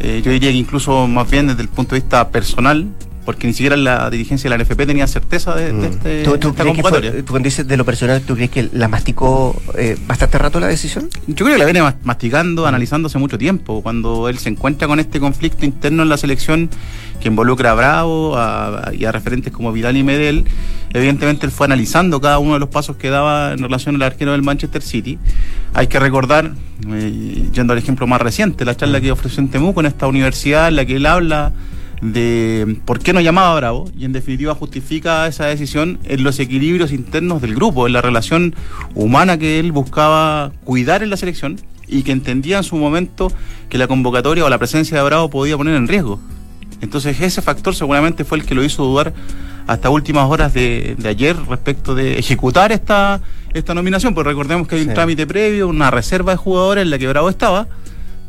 Eh, 0.00 0.22
yo 0.24 0.32
diría 0.32 0.50
que 0.50 0.56
incluso 0.56 1.06
más 1.06 1.30
bien 1.30 1.46
desde 1.46 1.62
el 1.62 1.68
punto 1.68 1.94
de 1.94 2.00
vista 2.00 2.28
personal, 2.30 2.88
porque 3.30 3.46
ni 3.46 3.52
siquiera 3.52 3.76
la 3.76 4.10
dirigencia 4.10 4.50
de 4.50 4.58
la 4.58 4.64
NFP 4.64 4.86
tenía 4.86 5.06
certeza 5.06 5.54
de, 5.54 5.72
mm. 5.72 5.84
este, 5.84 6.22
¿Tú, 6.24 6.34
esta 6.34 6.64
convocatoria. 6.64 7.12
¿Tú 7.12 7.26
cuando 7.26 7.46
dices 7.46 7.64
de 7.64 7.76
lo 7.76 7.84
personal, 7.84 8.20
tú 8.22 8.34
crees 8.34 8.50
que 8.50 8.68
la 8.72 8.88
masticó 8.88 9.54
eh, 9.78 9.96
bastante 10.04 10.36
rato 10.36 10.58
la 10.58 10.66
decisión? 10.66 11.08
Yo 11.28 11.44
creo 11.44 11.52
que 11.52 11.58
la 11.58 11.64
viene 11.64 11.80
masticando, 12.02 12.66
analizando 12.66 13.06
hace 13.06 13.18
mucho 13.18 13.38
tiempo, 13.38 13.82
cuando 13.82 14.28
él 14.28 14.38
se 14.38 14.48
encuentra 14.48 14.88
con 14.88 14.98
este 14.98 15.20
conflicto 15.20 15.64
interno 15.64 16.02
en 16.02 16.08
la 16.08 16.16
selección 16.16 16.70
que 17.20 17.28
involucra 17.28 17.70
a 17.70 17.74
Bravo 17.74 18.36
y 18.92 19.04
a 19.04 19.12
referentes 19.12 19.52
como 19.52 19.70
Vidal 19.70 19.96
y 19.96 20.02
Medel, 20.02 20.44
evidentemente 20.92 21.46
él 21.46 21.52
fue 21.52 21.66
analizando 21.66 22.20
cada 22.20 22.40
uno 22.40 22.54
de 22.54 22.58
los 22.58 22.68
pasos 22.68 22.96
que 22.96 23.10
daba 23.10 23.52
en 23.52 23.58
relación 23.58 23.94
al 23.94 24.02
arquero 24.02 24.32
del 24.32 24.42
Manchester 24.42 24.82
City. 24.82 25.20
Hay 25.72 25.86
que 25.86 26.00
recordar, 26.00 26.50
eh, 26.88 27.48
yendo 27.52 27.74
al 27.74 27.78
ejemplo 27.78 28.08
más 28.08 28.20
reciente, 28.20 28.64
la 28.64 28.76
charla 28.76 29.00
que 29.00 29.12
ofreció 29.12 29.40
en 29.40 29.50
Temuco 29.50 29.78
en 29.78 29.86
esta 29.86 30.08
universidad 30.08 30.66
en 30.66 30.74
la 30.74 30.84
que 30.84 30.96
él 30.96 31.06
habla 31.06 31.52
de 32.00 32.78
por 32.84 33.00
qué 33.00 33.12
no 33.12 33.20
llamaba 33.20 33.52
a 33.52 33.56
Bravo 33.56 33.90
y 33.96 34.04
en 34.04 34.12
definitiva 34.12 34.54
justifica 34.54 35.26
esa 35.26 35.46
decisión 35.46 35.98
en 36.04 36.22
los 36.22 36.38
equilibrios 36.38 36.92
internos 36.92 37.42
del 37.42 37.54
grupo, 37.54 37.86
en 37.86 37.92
la 37.92 38.00
relación 38.00 38.54
humana 38.94 39.38
que 39.38 39.58
él 39.58 39.72
buscaba 39.72 40.52
cuidar 40.64 41.02
en 41.02 41.10
la 41.10 41.16
selección 41.16 41.60
y 41.86 42.02
que 42.02 42.12
entendía 42.12 42.58
en 42.58 42.64
su 42.64 42.76
momento 42.76 43.30
que 43.68 43.76
la 43.76 43.86
convocatoria 43.86 44.44
o 44.44 44.48
la 44.48 44.58
presencia 44.58 44.96
de 44.96 45.02
Bravo 45.02 45.28
podía 45.28 45.56
poner 45.56 45.74
en 45.74 45.88
riesgo. 45.88 46.20
Entonces 46.80 47.20
ese 47.20 47.42
factor 47.42 47.74
seguramente 47.74 48.24
fue 48.24 48.38
el 48.38 48.46
que 48.46 48.54
lo 48.54 48.64
hizo 48.64 48.84
dudar 48.84 49.12
hasta 49.66 49.90
últimas 49.90 50.28
horas 50.28 50.54
de, 50.54 50.96
ayer 51.04 51.36
respecto 51.48 51.94
de 51.94 52.18
ejecutar 52.18 52.72
esta, 52.72 53.20
esta 53.52 53.74
nominación, 53.74 54.14
porque 54.14 54.30
recordemos 54.30 54.66
que 54.66 54.76
hay 54.76 54.82
un 54.82 54.94
trámite 54.94 55.26
previo, 55.26 55.68
una 55.68 55.90
reserva 55.90 56.32
de 56.32 56.38
jugadores 56.38 56.82
en 56.82 56.90
la 56.90 56.98
que 56.98 57.06
Bravo 57.06 57.28
estaba, 57.28 57.68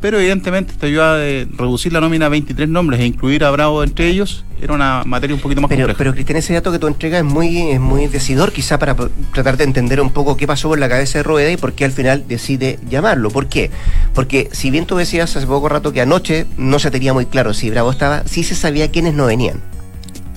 pero 0.02 0.18
evidentemente 0.18 0.72
esta 0.72 0.86
ayuda 0.86 1.16
de 1.16 1.48
reducir 1.56 1.92
la 1.94 2.00
nómina 2.02 2.26
a 2.26 2.28
23 2.28 2.68
nombres 2.68 3.00
e 3.00 3.06
incluir 3.06 3.42
a 3.44 3.50
Bravo 3.50 3.82
entre 3.82 4.08
ellos 4.08 4.44
era 4.60 4.74
una 4.74 5.02
materia 5.06 5.34
un 5.34 5.40
poquito 5.40 5.60
más 5.60 5.68
Pero, 5.70 5.80
compleja. 5.86 5.98
pero 5.98 6.12
Cristian, 6.12 6.36
ese 6.38 6.52
dato 6.54 6.70
que 6.70 6.78
tú 6.78 6.86
entregas 6.86 7.20
es 7.20 7.24
muy, 7.24 7.70
es 7.70 7.80
muy 7.80 8.06
decidor 8.08 8.52
quizá 8.52 8.78
para 8.78 8.94
tratar 9.32 9.56
de 9.56 9.64
entender 9.64 10.00
un 10.00 10.10
poco 10.10 10.36
qué 10.36 10.46
pasó 10.46 10.68
por 10.68 10.78
la 10.78 10.88
cabeza 10.88 11.18
de 11.18 11.22
Rueda 11.24 11.50
y 11.50 11.56
por 11.56 11.72
qué 11.72 11.84
al 11.84 11.90
final 11.92 12.24
decide 12.28 12.78
llamarlo. 12.88 13.30
¿Por 13.30 13.48
qué? 13.48 13.70
Porque 14.14 14.48
si 14.52 14.70
bien 14.70 14.86
tú 14.86 14.96
decías 14.96 15.34
hace 15.36 15.46
poco 15.48 15.68
rato 15.68 15.92
que 15.92 16.00
anoche 16.00 16.46
no 16.58 16.78
se 16.78 16.90
tenía 16.92 17.12
muy 17.12 17.26
claro 17.26 17.54
si 17.54 17.70
Bravo 17.70 17.90
estaba, 17.90 18.22
sí 18.26 18.44
se 18.44 18.54
sabía 18.54 18.90
quiénes 18.90 19.14
no 19.14 19.26
venían. 19.26 19.60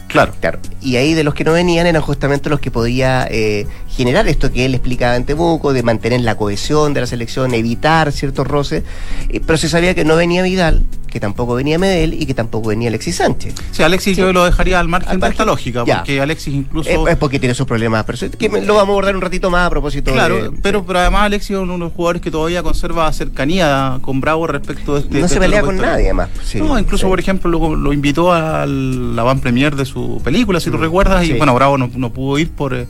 claro. 0.07 0.33
Claro. 0.39 0.59
Y 0.85 0.97
ahí 0.97 1.13
de 1.15 1.23
los 1.23 1.33
que 1.33 1.43
no 1.43 1.51
venían 1.53 1.87
eran 1.87 2.01
justamente 2.01 2.49
los 2.49 2.59
que 2.59 2.69
podía 2.71 3.27
eh, 3.29 3.65
generar 3.89 4.27
esto 4.27 4.51
que 4.51 4.65
él 4.65 4.75
explicaba 4.75 5.15
en 5.15 5.25
Temuco, 5.25 5.73
de 5.73 5.81
mantener 5.83 6.21
la 6.21 6.35
cohesión 6.37 6.93
de 6.93 7.01
la 7.01 7.07
selección, 7.07 7.53
evitar 7.53 8.11
ciertos 8.11 8.45
roces. 8.45 8.83
Eh, 9.29 9.41
pero 9.45 9.57
se 9.57 9.67
sabía 9.67 9.95
que 9.95 10.05
no 10.05 10.15
venía 10.15 10.43
Vidal, 10.43 10.85
que 11.09 11.19
tampoco 11.21 11.55
venía 11.55 11.79
Medel 11.79 12.13
y 12.13 12.25
que 12.25 12.33
tampoco 12.33 12.69
venía 12.69 12.89
Alexis 12.89 13.15
Sánchez. 13.15 13.55
Sí, 13.71 13.81
Alexis 13.83 14.15
Sí. 14.15 14.21
yo 14.21 14.33
lo 14.33 14.43
dejaría 14.45 14.79
al 14.81 14.89
margen 14.89 15.09
Al 15.11 15.19
de 15.21 15.27
esta 15.27 15.45
margen. 15.45 15.47
lógica, 15.47 15.83
Ya. 15.87 15.97
porque 15.99 16.19
Alexis 16.21 16.53
incluso... 16.53 16.89
Es, 16.89 16.99
es 17.13 17.15
porque 17.17 17.39
tiene 17.39 17.55
sus 17.55 17.65
problemas, 17.65 18.03
pero 18.03 18.17
que 18.37 18.49
lo 18.49 18.75
vamos 18.75 18.89
a 18.89 18.91
abordar 18.91 19.15
un 19.15 19.21
ratito 19.21 19.49
más 19.49 19.65
a 19.65 19.69
propósito 19.69 20.11
Claro, 20.11 20.51
de- 20.51 20.51
pero, 20.61 20.85
pero 20.85 20.99
además 20.99 21.21
Alexis 21.23 21.51
es 21.51 21.57
uno 21.57 21.73
de 21.73 21.79
los 21.79 21.93
jugadores 21.93 22.21
que 22.21 22.29
todavía 22.31 22.61
conserva 22.63 23.11
cercanía 23.13 23.97
con 24.01 24.19
Bravo 24.19 24.45
respecto 24.45 24.95
de 24.95 24.99
este... 25.01 25.13
no 25.15 25.21
de 25.21 25.27
se 25.29 25.35
este 25.35 25.39
pelea 25.39 25.61
con 25.61 25.77
nadie 25.77 26.05
además. 26.05 26.29
sí. 26.43 26.59
no, 26.59 26.77
incluso 26.77 27.07
por 27.07 27.19
ejemplo 27.19 27.49
lo, 27.49 27.75
lo 27.77 27.93
invitó 27.93 28.33
a 28.33 28.65
la 28.65 29.23
van 29.23 29.39
premier 29.39 29.73
de 29.75 29.85
su 29.85 30.19
película, 30.23 30.59
si 30.59 30.69
Mm, 30.77 30.81
recuerdas, 30.81 31.23
y 31.25 31.29
bueno, 31.37 31.53
Bravo 31.55 31.77
no, 31.77 31.89
no 31.95 32.11
pudo 32.11 32.37
ir 32.39 32.49
por 32.51 32.73
eh, 32.73 32.87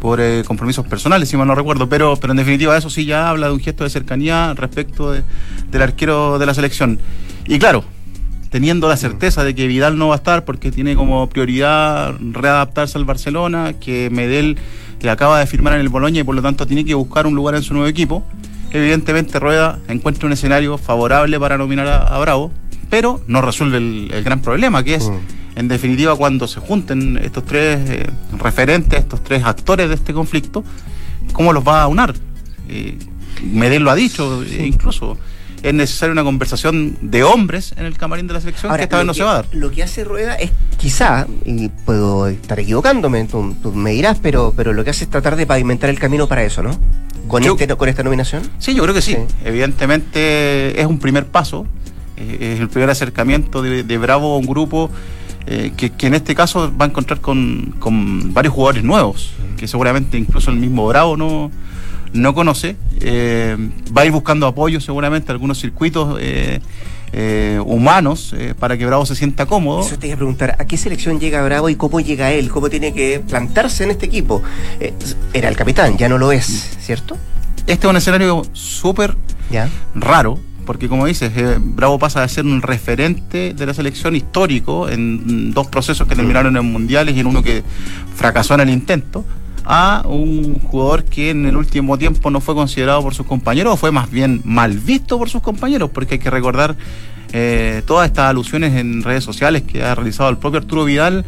por 0.00 0.20
eh, 0.20 0.42
compromisos 0.44 0.84
personales, 0.86 1.28
si 1.28 1.36
mal 1.36 1.46
no 1.46 1.54
recuerdo, 1.54 1.88
pero, 1.88 2.16
pero 2.16 2.32
en 2.32 2.36
definitiva 2.36 2.76
eso 2.76 2.90
sí 2.90 3.04
ya 3.04 3.30
habla 3.30 3.46
de 3.46 3.52
un 3.52 3.60
gesto 3.60 3.84
de 3.84 3.90
cercanía 3.90 4.52
respecto 4.54 5.12
de- 5.12 5.22
del 5.70 5.80
arquero 5.82 6.40
de 6.40 6.46
la 6.46 6.54
selección. 6.54 6.98
Y 7.46 7.60
claro, 7.60 7.84
teniendo 8.50 8.88
la 8.88 8.96
certeza 8.96 9.44
de 9.44 9.54
que 9.54 9.68
Vidal 9.68 9.96
no 9.98 10.08
va 10.08 10.14
a 10.14 10.16
estar 10.16 10.44
porque 10.44 10.72
tiene 10.72 10.96
como 10.96 11.28
prioridad 11.28 12.14
readaptarse 12.20 12.98
al 12.98 13.04
Barcelona, 13.04 13.74
que 13.74 14.10
Medel 14.10 14.56
le 15.00 15.08
acaba 15.10 15.38
de 15.38 15.46
firmar 15.46 15.74
en 15.74 15.80
el 15.80 15.88
Boloña 15.88 16.20
y 16.22 16.24
por 16.24 16.34
lo 16.34 16.42
tanto 16.42 16.66
tiene 16.66 16.84
que 16.84 16.94
buscar 16.94 17.28
un 17.28 17.34
lugar 17.36 17.54
en 17.54 17.62
su 17.62 17.72
nuevo 17.72 17.86
equipo, 17.88 18.24
evidentemente 18.72 19.38
Rueda 19.38 19.78
encuentra 19.88 20.26
un 20.26 20.32
escenario 20.32 20.78
favorable 20.78 21.38
para 21.38 21.56
nominar 21.58 21.86
a, 21.86 22.02
a 22.08 22.18
Bravo, 22.18 22.50
pero 22.90 23.20
no 23.28 23.40
resuelve 23.40 23.76
el, 23.78 24.10
el 24.12 24.24
gran 24.24 24.40
problema, 24.40 24.82
que 24.82 24.94
es, 24.96 25.08
Mm. 25.08 25.18
En 25.62 25.68
definitiva, 25.68 26.14
cuando 26.16 26.46
se 26.46 26.60
junten 26.60 27.18
estos 27.22 27.44
tres 27.44 27.78
eh, 27.88 28.10
referentes, 28.38 28.98
estos 29.00 29.22
tres 29.24 29.42
actores 29.44 29.88
de 29.88 29.94
este 29.94 30.12
conflicto, 30.12 30.64
¿cómo 31.32 31.52
los 31.52 31.66
va 31.66 31.82
a 31.82 31.86
unar? 31.88 32.14
Eh, 32.68 32.98
Medel 33.42 33.82
lo 33.84 33.90
ha 33.90 33.94
dicho, 33.94 34.42
eh, 34.42 34.66
incluso. 34.66 35.16
Es 35.62 35.72
necesaria 35.72 36.12
una 36.12 36.24
conversación 36.24 36.96
de 37.02 37.22
hombres 37.22 37.72
en 37.78 37.84
el 37.86 37.96
camarín 37.96 38.26
de 38.26 38.34
la 38.34 38.40
selección 38.40 38.70
Ahora, 38.72 38.80
que 38.80 38.84
esta 38.84 38.96
vez 38.96 39.06
no 39.06 39.12
que- 39.12 39.18
se 39.18 39.22
va 39.24 39.30
a 39.30 39.34
dar. 39.34 39.46
Lo 39.52 39.70
que 39.70 39.84
hace 39.84 40.02
Rueda 40.02 40.34
es, 40.34 40.50
quizá, 40.76 41.28
y 41.44 41.68
puedo 41.68 42.26
estar 42.26 42.58
equivocándome, 42.58 43.24
tú, 43.26 43.54
tú 43.62 43.72
me 43.72 43.92
dirás, 43.92 44.18
pero, 44.20 44.52
pero 44.56 44.72
lo 44.72 44.82
que 44.82 44.90
hace 44.90 45.04
es 45.04 45.10
tratar 45.10 45.36
de 45.36 45.46
pavimentar 45.46 45.88
el 45.88 46.00
camino 46.00 46.26
para 46.26 46.42
eso, 46.42 46.64
¿no? 46.64 46.76
Con, 47.28 47.44
Yo- 47.44 47.52
este, 47.58 47.76
con 47.76 47.88
esta 47.88 48.02
nominación. 48.02 48.42
Sí, 48.58 48.74
yo 48.74 48.82
creo 48.82 48.92
que 48.94 49.02
sí. 49.02 49.12
Sí. 49.14 49.18
Evidentemente 49.44 50.80
es 50.80 50.86
un 50.86 50.98
primer 50.98 51.26
paso, 51.26 51.64
eh, 52.16 52.54
es 52.54 52.60
el 52.60 52.68
primer 52.68 52.90
acercamiento 52.90 53.62
de, 53.62 53.84
de 53.84 53.98
Bravo 53.98 54.34
a 54.34 54.38
un 54.38 54.46
grupo 54.46 54.90
eh, 55.46 55.72
que, 55.76 55.90
que 55.90 56.06
en 56.06 56.14
este 56.14 56.34
caso 56.34 56.72
va 56.80 56.86
a 56.86 56.88
encontrar 56.88 57.20
con, 57.20 57.74
con 57.78 58.32
varios 58.32 58.54
jugadores 58.54 58.84
nuevos, 58.84 59.32
que 59.56 59.66
seguramente 59.66 60.18
incluso 60.18 60.50
el 60.50 60.56
mismo 60.56 60.86
Bravo 60.86 61.16
no, 61.16 61.50
no 62.12 62.34
conoce. 62.34 62.76
Eh, 63.00 63.56
va 63.96 64.02
a 64.02 64.06
ir 64.06 64.12
buscando 64.12 64.46
apoyo 64.46 64.80
seguramente, 64.80 65.32
algunos 65.32 65.58
circuitos 65.60 66.18
eh, 66.20 66.60
eh, 67.12 67.60
humanos 67.66 68.34
eh, 68.36 68.54
para 68.58 68.78
que 68.78 68.86
Bravo 68.86 69.04
se 69.04 69.14
sienta 69.14 69.44
cómodo. 69.46 69.82
Eso 69.82 69.98
te 69.98 70.06
iba 70.06 70.14
a 70.14 70.16
preguntar, 70.16 70.56
¿a 70.58 70.64
qué 70.64 70.76
selección 70.76 71.20
llega 71.20 71.42
Bravo 71.42 71.68
y 71.68 71.76
cómo 71.76 72.00
llega 72.00 72.32
él? 72.32 72.48
¿Cómo 72.48 72.70
tiene 72.70 72.94
que 72.94 73.20
plantarse 73.20 73.84
en 73.84 73.90
este 73.90 74.06
equipo? 74.06 74.42
Eh, 74.80 74.94
era 75.32 75.48
el 75.48 75.56
capitán, 75.56 75.98
ya 75.98 76.08
no 76.08 76.16
lo 76.18 76.32
es, 76.32 76.76
¿cierto? 76.80 77.18
Este 77.66 77.86
es 77.86 77.90
un 77.90 77.96
escenario 77.96 78.42
súper 78.52 79.16
raro, 79.94 80.38
porque 80.64 80.88
como 80.88 81.06
dices, 81.06 81.32
eh, 81.36 81.58
Bravo 81.60 81.98
pasa 81.98 82.20
de 82.20 82.28
ser 82.28 82.44
un 82.44 82.62
referente 82.62 83.54
de 83.54 83.66
la 83.66 83.74
selección 83.74 84.16
histórico 84.16 84.88
en 84.88 85.52
dos 85.52 85.66
procesos 85.68 86.06
que 86.06 86.14
terminaron 86.14 86.56
en 86.56 86.64
mundiales 86.64 87.16
y 87.16 87.20
en 87.20 87.26
uno 87.26 87.42
que 87.42 87.62
fracasó 88.14 88.54
en 88.54 88.60
el 88.60 88.70
intento, 88.70 89.24
a 89.64 90.02
un 90.06 90.58
jugador 90.60 91.04
que 91.04 91.30
en 91.30 91.46
el 91.46 91.56
último 91.56 91.96
tiempo 91.98 92.30
no 92.30 92.40
fue 92.40 92.54
considerado 92.54 93.02
por 93.02 93.14
sus 93.14 93.26
compañeros, 93.26 93.74
o 93.74 93.76
fue 93.76 93.92
más 93.92 94.10
bien 94.10 94.40
mal 94.44 94.78
visto 94.78 95.18
por 95.18 95.28
sus 95.28 95.42
compañeros, 95.42 95.90
porque 95.90 96.14
hay 96.14 96.20
que 96.20 96.30
recordar 96.30 96.76
eh, 97.32 97.82
todas 97.86 98.06
estas 98.06 98.28
alusiones 98.28 98.74
en 98.74 99.02
redes 99.02 99.24
sociales 99.24 99.62
que 99.62 99.82
ha 99.82 99.94
realizado 99.94 100.28
el 100.28 100.36
propio 100.36 100.60
Arturo 100.60 100.84
Vidal 100.84 101.24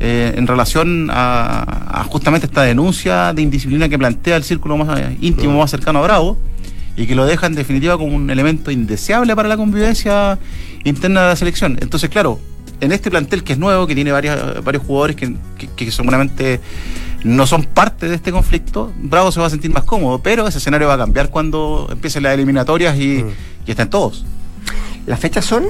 eh, 0.00 0.34
en 0.36 0.46
relación 0.46 1.08
a, 1.10 2.00
a 2.00 2.04
justamente 2.04 2.46
esta 2.46 2.62
denuncia 2.62 3.32
de 3.32 3.42
indisciplina 3.42 3.88
que 3.88 3.98
plantea 3.98 4.36
el 4.36 4.44
círculo 4.44 4.76
más 4.76 5.00
íntimo, 5.20 5.58
más 5.58 5.70
cercano 5.70 6.00
a 6.00 6.02
Bravo, 6.02 6.36
y 6.96 7.06
que 7.06 7.14
lo 7.14 7.26
deja 7.26 7.46
en 7.46 7.54
definitiva 7.54 7.96
como 7.98 8.14
un 8.16 8.30
elemento 8.30 8.70
indeseable 8.70 9.34
para 9.36 9.48
la 9.48 9.56
convivencia 9.56 10.38
interna 10.84 11.22
de 11.22 11.28
la 11.28 11.36
selección. 11.36 11.78
Entonces, 11.80 12.08
claro, 12.10 12.38
en 12.80 12.92
este 12.92 13.10
plantel 13.10 13.42
que 13.44 13.52
es 13.54 13.58
nuevo, 13.58 13.86
que 13.86 13.94
tiene 13.94 14.12
varias, 14.12 14.62
varios 14.64 14.82
jugadores 14.84 15.16
que, 15.16 15.34
que- 15.58 15.68
que 15.68 15.90
seguramente 15.90 16.60
no 17.24 17.46
son 17.46 17.64
parte 17.64 18.08
de 18.08 18.14
este 18.14 18.30
conflicto, 18.32 18.92
Bravo 18.98 19.32
se 19.32 19.40
va 19.40 19.46
a 19.46 19.50
sentir 19.50 19.70
más 19.70 19.84
cómodo, 19.84 20.20
pero 20.20 20.46
ese 20.46 20.58
escenario 20.58 20.86
va 20.88 20.94
a 20.94 20.98
cambiar 20.98 21.30
cuando 21.30 21.88
empiecen 21.90 22.22
las 22.22 22.34
eliminatorias 22.34 22.96
y, 22.98 23.24
Mm. 23.24 23.30
y 23.66 23.70
estén 23.70 23.90
todos. 23.90 24.24
¿Las 25.06 25.18
fechas 25.20 25.44
son? 25.44 25.66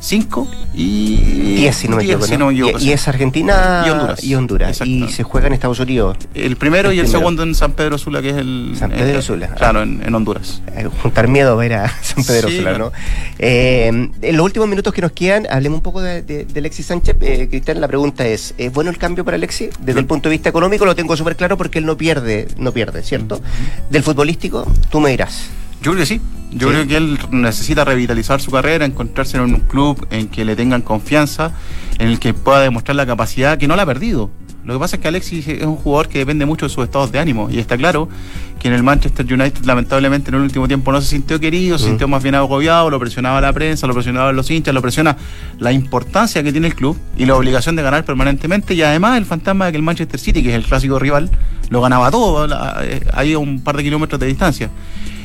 5 0.00 0.48
y 0.74 1.16
10, 1.56 1.74
si 1.76 1.88
no 1.88 1.96
me 1.96 2.04
diez, 2.04 2.14
equivoco. 2.30 2.78
si 2.78 2.86
y, 2.88 2.92
es 2.92 3.08
Argentina 3.08 3.82
Y 3.86 3.90
Honduras. 3.90 4.22
Y, 4.24 4.34
Honduras. 4.36 4.80
Y 4.84 5.08
se 5.08 5.22
juega 5.24 5.48
en 5.48 5.54
Estados 5.54 5.80
Unidos. 5.80 6.16
El 6.34 6.56
primero 6.56 6.92
y 6.92 6.98
El 6.98 7.04
primero. 7.04 7.18
segundo 7.18 7.42
en 7.42 7.54
San 7.54 7.72
Pedro 7.72 7.98
Sula, 7.98 8.22
que 8.22 8.30
es 8.30 8.36
el. 8.36 8.74
San 8.78 8.90
Pedro 8.90 9.18
eh, 9.18 9.22
Sula. 9.22 9.48
Claro, 9.48 9.82
en, 9.82 10.00
en 10.04 10.14
Honduras. 10.14 10.62
Eh, 10.76 10.88
juntar 11.02 11.26
miedo 11.28 11.52
a 11.52 11.56
ver 11.56 11.72
a 11.74 11.88
San 12.02 12.24
Pedro 12.24 12.48
Sí, 12.48 12.58
Sula, 12.58 12.70
claro. 12.70 12.84
¿no? 12.86 12.92
Eh, 13.40 13.88
en 14.22 14.36
los 14.36 14.44
últimos 14.44 14.68
minutos 14.68 14.92
que 14.94 15.02
nos 15.02 15.12
quedan, 15.12 15.46
hablemos 15.50 15.78
un 15.78 15.82
poco 15.82 16.00
de, 16.00 16.22
de- 16.22 16.44
de 16.44 16.60
Alexis 16.60 16.86
Sánchez. 16.86 17.16
Cristian, 17.50 17.80
la 17.80 17.88
pregunta 17.88 18.26
es, 18.26 18.54
¿es 18.56 18.72
bueno 18.72 18.90
el 18.90 18.98
cambio 18.98 19.24
para 19.24 19.34
Alexis? 19.36 19.70
Desde 19.80 19.98
el 20.00 20.06
punto 20.06 20.28
de 20.28 20.34
vista 20.34 20.48
económico 20.48 20.84
lo 20.86 20.94
tengo 20.94 21.16
súper 21.16 21.34
claro 21.36 21.56
porque 21.56 21.78
él 21.80 21.86
no 21.86 21.96
pierde, 21.96 22.46
no 22.56 22.72
pierde, 22.72 23.02
¿cierto? 23.02 23.40
Del 23.90 24.02
futbolístico, 24.02 24.66
tú 24.90 25.00
me 25.00 25.10
dirás. 25.10 25.46
Yo 25.82 25.92
creo 25.92 25.96
que 26.02 26.06
sí. 26.06 26.20
Yo 26.52 26.68
Sí. 26.68 26.74
creo 26.74 26.86
que 26.88 26.96
él 26.96 27.18
necesita 27.30 27.84
revitalizar 27.84 28.40
su 28.40 28.50
carrera, 28.50 28.84
encontrarse 28.84 29.36
en 29.36 29.42
un 29.44 29.60
club 29.60 30.06
en 30.10 30.28
que 30.28 30.44
le 30.44 30.56
tengan 30.56 30.82
confianza, 30.82 31.52
en 31.98 32.08
el 32.08 32.18
que 32.18 32.32
pueda 32.34 32.60
demostrar 32.60 32.96
la 32.96 33.06
capacidad 33.06 33.58
que 33.58 33.68
no 33.68 33.76
la 33.76 33.82
ha 33.82 33.86
perdido. 33.86 34.30
Lo 34.64 34.74
que 34.74 34.80
pasa 34.80 34.96
es 34.96 35.02
que 35.02 35.08
Alexis 35.08 35.48
es 35.48 35.62
un 35.62 35.76
jugador 35.76 36.08
que 36.08 36.18
depende 36.18 36.44
mucho 36.44 36.66
de 36.66 36.70
sus 36.70 36.84
estados 36.84 37.10
de 37.10 37.18
ánimo 37.18 37.48
y 37.50 37.58
está 37.58 37.78
claro 37.78 38.06
que 38.60 38.68
en 38.68 38.74
el 38.74 38.82
Manchester 38.82 39.24
United 39.24 39.64
lamentablemente 39.64 40.28
en 40.30 40.34
el 40.34 40.42
último 40.42 40.68
tiempo 40.68 40.92
no 40.92 41.00
se 41.00 41.08
sintió 41.08 41.40
querido, 41.40 41.78
se 41.78 41.84
Mm. 41.86 41.88
sintió 41.88 42.08
más 42.08 42.22
bien 42.22 42.34
agobiado, 42.34 42.90
lo 42.90 42.98
presionaba 43.00 43.40
la 43.40 43.50
prensa, 43.52 43.86
lo 43.86 43.94
presionaban 43.94 44.36
los 44.36 44.50
hinchas, 44.50 44.74
lo 44.74 44.82
presiona 44.82 45.16
la 45.58 45.72
importancia 45.72 46.42
que 46.42 46.52
tiene 46.52 46.66
el 46.66 46.74
club 46.74 46.98
y 47.16 47.24
la 47.24 47.34
obligación 47.34 47.76
de 47.76 47.82
ganar 47.82 48.04
permanentemente 48.04 48.74
y 48.74 48.82
además 48.82 49.16
el 49.16 49.24
fantasma 49.24 49.66
de 49.66 49.72
que 49.72 49.76
el 49.78 49.82
Manchester 49.84 50.20
City, 50.20 50.42
que 50.42 50.50
es 50.50 50.54
el 50.56 50.64
clásico 50.64 50.98
rival, 50.98 51.30
lo 51.70 51.80
ganaba 51.80 52.10
todo, 52.10 52.46
eh, 52.82 53.00
ahí 53.14 53.32
a 53.32 53.38
un 53.38 53.60
par 53.62 53.74
de 53.76 53.84
kilómetros 53.84 54.20
de 54.20 54.26
distancia. 54.26 54.68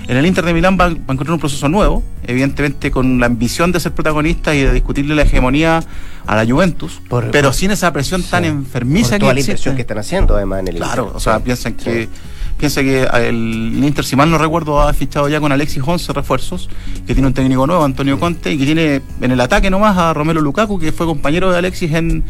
En 0.08 0.18
el 0.18 0.26
Inter 0.26 0.44
de 0.44 0.54
Milán 0.54 0.78
va, 0.80 0.90
va 0.90 0.94
a 0.94 1.14
encontrar 1.14 1.32
un 1.32 1.40
proceso 1.40 1.70
nuevo, 1.70 2.04
evidentemente 2.28 2.92
con 2.92 3.20
la 3.20 3.26
ambición 3.28 3.72
de 3.72 3.80
ser 3.80 3.94
protagonista 3.94 4.54
y 4.54 4.62
de 4.62 4.74
discutirle 4.74 5.16
la 5.16 5.22
hegemonía 5.24 5.82
a 6.26 6.36
la 6.36 6.46
Juventus, 6.46 7.02
Por- 7.08 7.32
pero 7.32 7.54
sin 7.54 7.72
esa 7.72 7.92
presión 7.94 8.22
tan 8.24 8.44
enfermiza 8.46 9.12
Por 9.12 9.14
que 9.16 9.20
toda 9.20 9.34
la 9.34 9.40
existe. 9.40 9.52
inversión 9.54 9.76
que 9.76 9.82
están 9.82 9.98
haciendo 10.00 10.36
además 10.36 10.60
en 10.60 10.68
el 10.70 10.76
Claro, 10.76 11.04
Inter. 11.04 11.18
o 11.18 11.20
sea, 11.22 11.38
Sí. 11.38 11.42
piensan 11.46 11.76
Sí. 11.78 11.84
que 11.86 12.10
piensa 12.58 12.82
que 12.82 13.04
el 13.28 13.82
Inter, 13.84 14.04
si 14.06 14.16
mal 14.18 14.30
no 14.30 14.38
recuerdo, 14.38 14.82
ha 14.82 14.94
fichado 14.94 15.28
ya 15.30 15.40
con 15.40 15.52
Alexis 15.54 15.82
11 15.86 16.12
refuerzos, 16.14 16.70
que 17.08 17.14
tiene 17.14 17.28
un 17.28 17.34
técnico 17.34 17.66
nuevo, 17.66 17.84
Antonio 17.84 18.20
Conte, 18.20 18.52
y 18.52 18.58
que 18.58 18.66
tiene 18.66 19.02
en 19.22 19.32
el 19.32 19.40
ataque 19.42 19.70
nomás 19.70 19.98
a 19.98 20.14
Romelu 20.14 20.42
Lukaku, 20.42 20.80
que 20.80 20.92
fue 20.92 21.06
compañero 21.06 21.50
de 21.52 21.58
Alexis 21.58 21.92
en, 21.94 22.24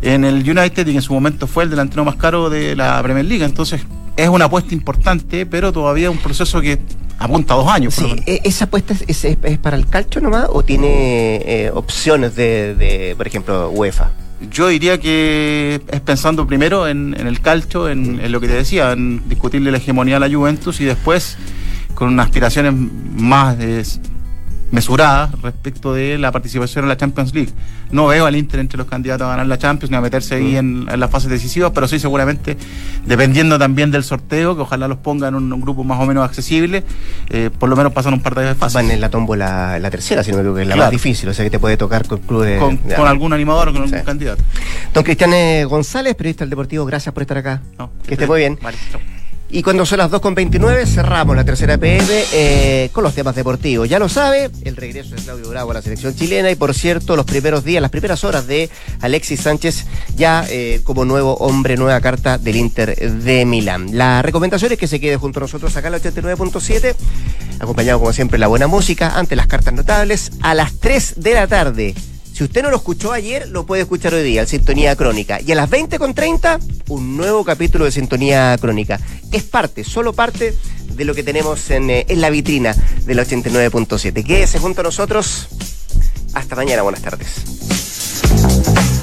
en 0.00 0.24
el 0.24 0.36
United 0.48 0.86
y 0.86 0.90
que 0.92 0.96
en 0.96 1.02
su 1.02 1.12
momento 1.12 1.46
fue 1.46 1.64
el 1.64 1.70
delantero 1.70 2.04
más 2.06 2.16
caro 2.16 2.48
de 2.50 2.74
la 2.74 3.02
Premier 3.02 3.24
League. 3.26 3.44
Entonces, 3.44 3.82
es 4.16 4.28
una 4.28 4.44
apuesta 4.46 4.74
importante, 4.74 5.46
pero 5.46 5.72
todavía 5.72 6.10
un 6.10 6.18
proceso 6.18 6.60
que 6.60 6.78
apunta 7.24 7.54
a 7.54 7.56
dos 7.58 7.68
años. 7.68 7.94
Sí, 7.94 8.14
e- 8.26 8.40
¿esa 8.44 8.64
apuesta 8.66 8.92
es, 8.94 9.04
es- 9.06 9.36
es 9.42 9.58
para 9.58 9.76
el 9.76 9.86
calcho 9.88 10.20
nomás 10.20 10.46
o 10.50 10.62
tiene 10.62 11.36
eh, 11.44 11.70
opciones 11.72 12.34
de, 12.36 12.74
de, 12.74 13.14
por 13.16 13.26
ejemplo, 13.26 13.70
UEFA? 13.70 14.10
Yo 14.50 14.68
diría 14.68 14.98
que 14.98 15.80
es 15.88 16.00
pensando 16.00 16.46
primero 16.46 16.88
en, 16.88 17.14
en 17.18 17.26
el 17.28 17.40
calcho, 17.40 17.88
en, 17.88 18.18
en 18.20 18.32
lo 18.32 18.40
que 18.40 18.48
te 18.48 18.54
decía, 18.54 18.90
en 18.92 19.28
discutirle 19.28 19.70
la 19.70 19.76
hegemonía 19.78 20.16
a 20.16 20.20
la 20.20 20.28
Juventus 20.28 20.80
y 20.80 20.84
después 20.84 21.36
con 21.94 22.08
unas 22.08 22.26
aspiraciones 22.26 22.74
más 22.74 23.56
de 23.58 23.84
mesurada 24.72 25.30
respecto 25.42 25.94
de 25.94 26.18
la 26.18 26.32
participación 26.32 26.84
en 26.84 26.88
la 26.88 26.96
Champions 26.96 27.32
League. 27.32 27.50
No 27.90 28.06
veo 28.06 28.26
al 28.26 28.34
Inter 28.34 28.58
entre 28.58 28.78
los 28.78 28.86
candidatos 28.86 29.26
a 29.26 29.30
ganar 29.30 29.46
la 29.46 29.58
Champions 29.58 29.90
ni 29.90 29.96
a 29.96 30.00
meterse 30.00 30.34
ahí 30.36 30.56
en, 30.56 30.88
en 30.90 30.98
las 30.98 31.10
fases 31.10 31.30
decisivas, 31.30 31.70
pero 31.74 31.86
sí 31.86 31.98
seguramente, 31.98 32.56
dependiendo 33.04 33.58
también 33.58 33.90
del 33.90 34.02
sorteo, 34.02 34.56
que 34.56 34.62
ojalá 34.62 34.88
los 34.88 34.98
ponga 34.98 35.28
en 35.28 35.34
un, 35.34 35.52
un 35.52 35.60
grupo 35.60 35.84
más 35.84 36.00
o 36.00 36.06
menos 36.06 36.24
accesible, 36.24 36.84
eh, 37.28 37.50
por 37.56 37.68
lo 37.68 37.76
menos 37.76 37.92
pasan 37.92 38.14
un 38.14 38.20
par 38.22 38.34
de 38.34 38.54
fases. 38.54 38.74
Van 38.74 38.90
en 38.90 39.00
la 39.00 39.10
tómbola 39.10 39.78
la 39.78 39.90
tercera, 39.90 40.24
si 40.24 40.30
no 40.30 40.38
me 40.38 40.40
equivoco, 40.42 40.56
que 40.56 40.62
es 40.62 40.68
la 40.68 40.74
Claro. 40.74 40.86
más 40.86 40.90
difícil, 40.92 41.28
o 41.28 41.34
sea 41.34 41.44
que 41.44 41.50
te 41.50 41.58
puede 41.58 41.76
tocar 41.76 42.06
con 42.08 42.18
clubes. 42.20 42.58
con, 42.58 42.80
ya. 42.88 42.96
con 42.96 43.06
algún 43.06 43.32
animador 43.34 43.68
o 43.68 43.72
con 43.74 43.82
algún 43.82 43.98
Sí. 43.98 44.04
candidato. 44.04 44.42
Don 44.94 45.04
Cristian 45.04 45.30
González, 45.68 46.14
periodista 46.14 46.44
del 46.44 46.50
Deportivo, 46.50 46.86
gracias 46.86 47.12
por 47.12 47.22
estar 47.22 47.36
acá. 47.36 47.60
No, 47.78 47.90
que 48.06 48.14
esté 48.14 48.26
muy 48.26 48.40
bien. 48.40 48.58
Vale, 48.62 48.78
chao. 48.90 49.00
Y 49.54 49.62
cuando 49.62 49.84
son 49.84 49.98
las 49.98 50.10
2.29 50.10 50.86
cerramos 50.86 51.36
la 51.36 51.44
tercera 51.44 51.76
PM 51.76 52.06
eh, 52.32 52.88
con 52.90 53.04
los 53.04 53.14
temas 53.14 53.34
deportivos. 53.34 53.86
Ya 53.86 53.98
lo 53.98 54.08
sabe, 54.08 54.50
el 54.64 54.76
regreso 54.76 55.14
de 55.14 55.20
Claudio 55.20 55.50
Bravo 55.50 55.72
a 55.72 55.74
la 55.74 55.82
selección 55.82 56.14
chilena 56.16 56.50
y 56.50 56.54
por 56.54 56.72
cierto 56.72 57.16
los 57.16 57.26
primeros 57.26 57.62
días, 57.62 57.82
las 57.82 57.90
primeras 57.90 58.24
horas 58.24 58.46
de 58.46 58.70
Alexis 59.02 59.40
Sánchez 59.40 59.84
ya 60.16 60.46
eh, 60.48 60.80
como 60.84 61.04
nuevo 61.04 61.34
hombre, 61.34 61.76
nueva 61.76 62.00
carta 62.00 62.38
del 62.38 62.56
Inter 62.56 62.96
de 62.96 63.44
Milán. 63.44 63.90
La 63.92 64.22
recomendación 64.22 64.72
es 64.72 64.78
que 64.78 64.86
se 64.86 64.98
quede 65.00 65.18
junto 65.18 65.38
a 65.38 65.42
nosotros 65.42 65.76
acá 65.76 65.88
en 65.88 65.92
la 65.92 66.00
89.7, 66.00 66.94
acompañado 67.60 67.98
como 67.98 68.14
siempre 68.14 68.38
la 68.38 68.46
buena 68.46 68.68
música, 68.68 69.18
ante 69.18 69.36
las 69.36 69.48
cartas 69.48 69.74
notables, 69.74 70.32
a 70.40 70.54
las 70.54 70.78
3 70.78 71.16
de 71.18 71.34
la 71.34 71.46
tarde. 71.46 71.94
Si 72.32 72.44
usted 72.44 72.62
no 72.62 72.70
lo 72.70 72.76
escuchó 72.76 73.12
ayer, 73.12 73.48
lo 73.48 73.66
puede 73.66 73.82
escuchar 73.82 74.14
hoy 74.14 74.22
día, 74.22 74.40
en 74.40 74.46
Sintonía 74.46 74.96
Crónica. 74.96 75.40
Y 75.40 75.52
a 75.52 75.54
las 75.54 75.68
20.30, 75.68 76.60
un 76.88 77.16
nuevo 77.16 77.44
capítulo 77.44 77.84
de 77.84 77.92
Sintonía 77.92 78.56
Crónica. 78.58 78.98
Es 79.30 79.42
parte, 79.42 79.84
solo 79.84 80.14
parte 80.14 80.56
de 80.94 81.04
lo 81.04 81.14
que 81.14 81.22
tenemos 81.22 81.70
en, 81.70 81.90
eh, 81.90 82.06
en 82.08 82.20
la 82.22 82.30
vitrina 82.30 82.74
del 83.04 83.18
89.7. 83.18 84.24
Quédese 84.24 84.58
junto 84.58 84.80
a 84.80 84.84
nosotros. 84.84 85.48
Hasta 86.32 86.56
mañana, 86.56 86.82
buenas 86.82 87.02
tardes. 87.02 88.91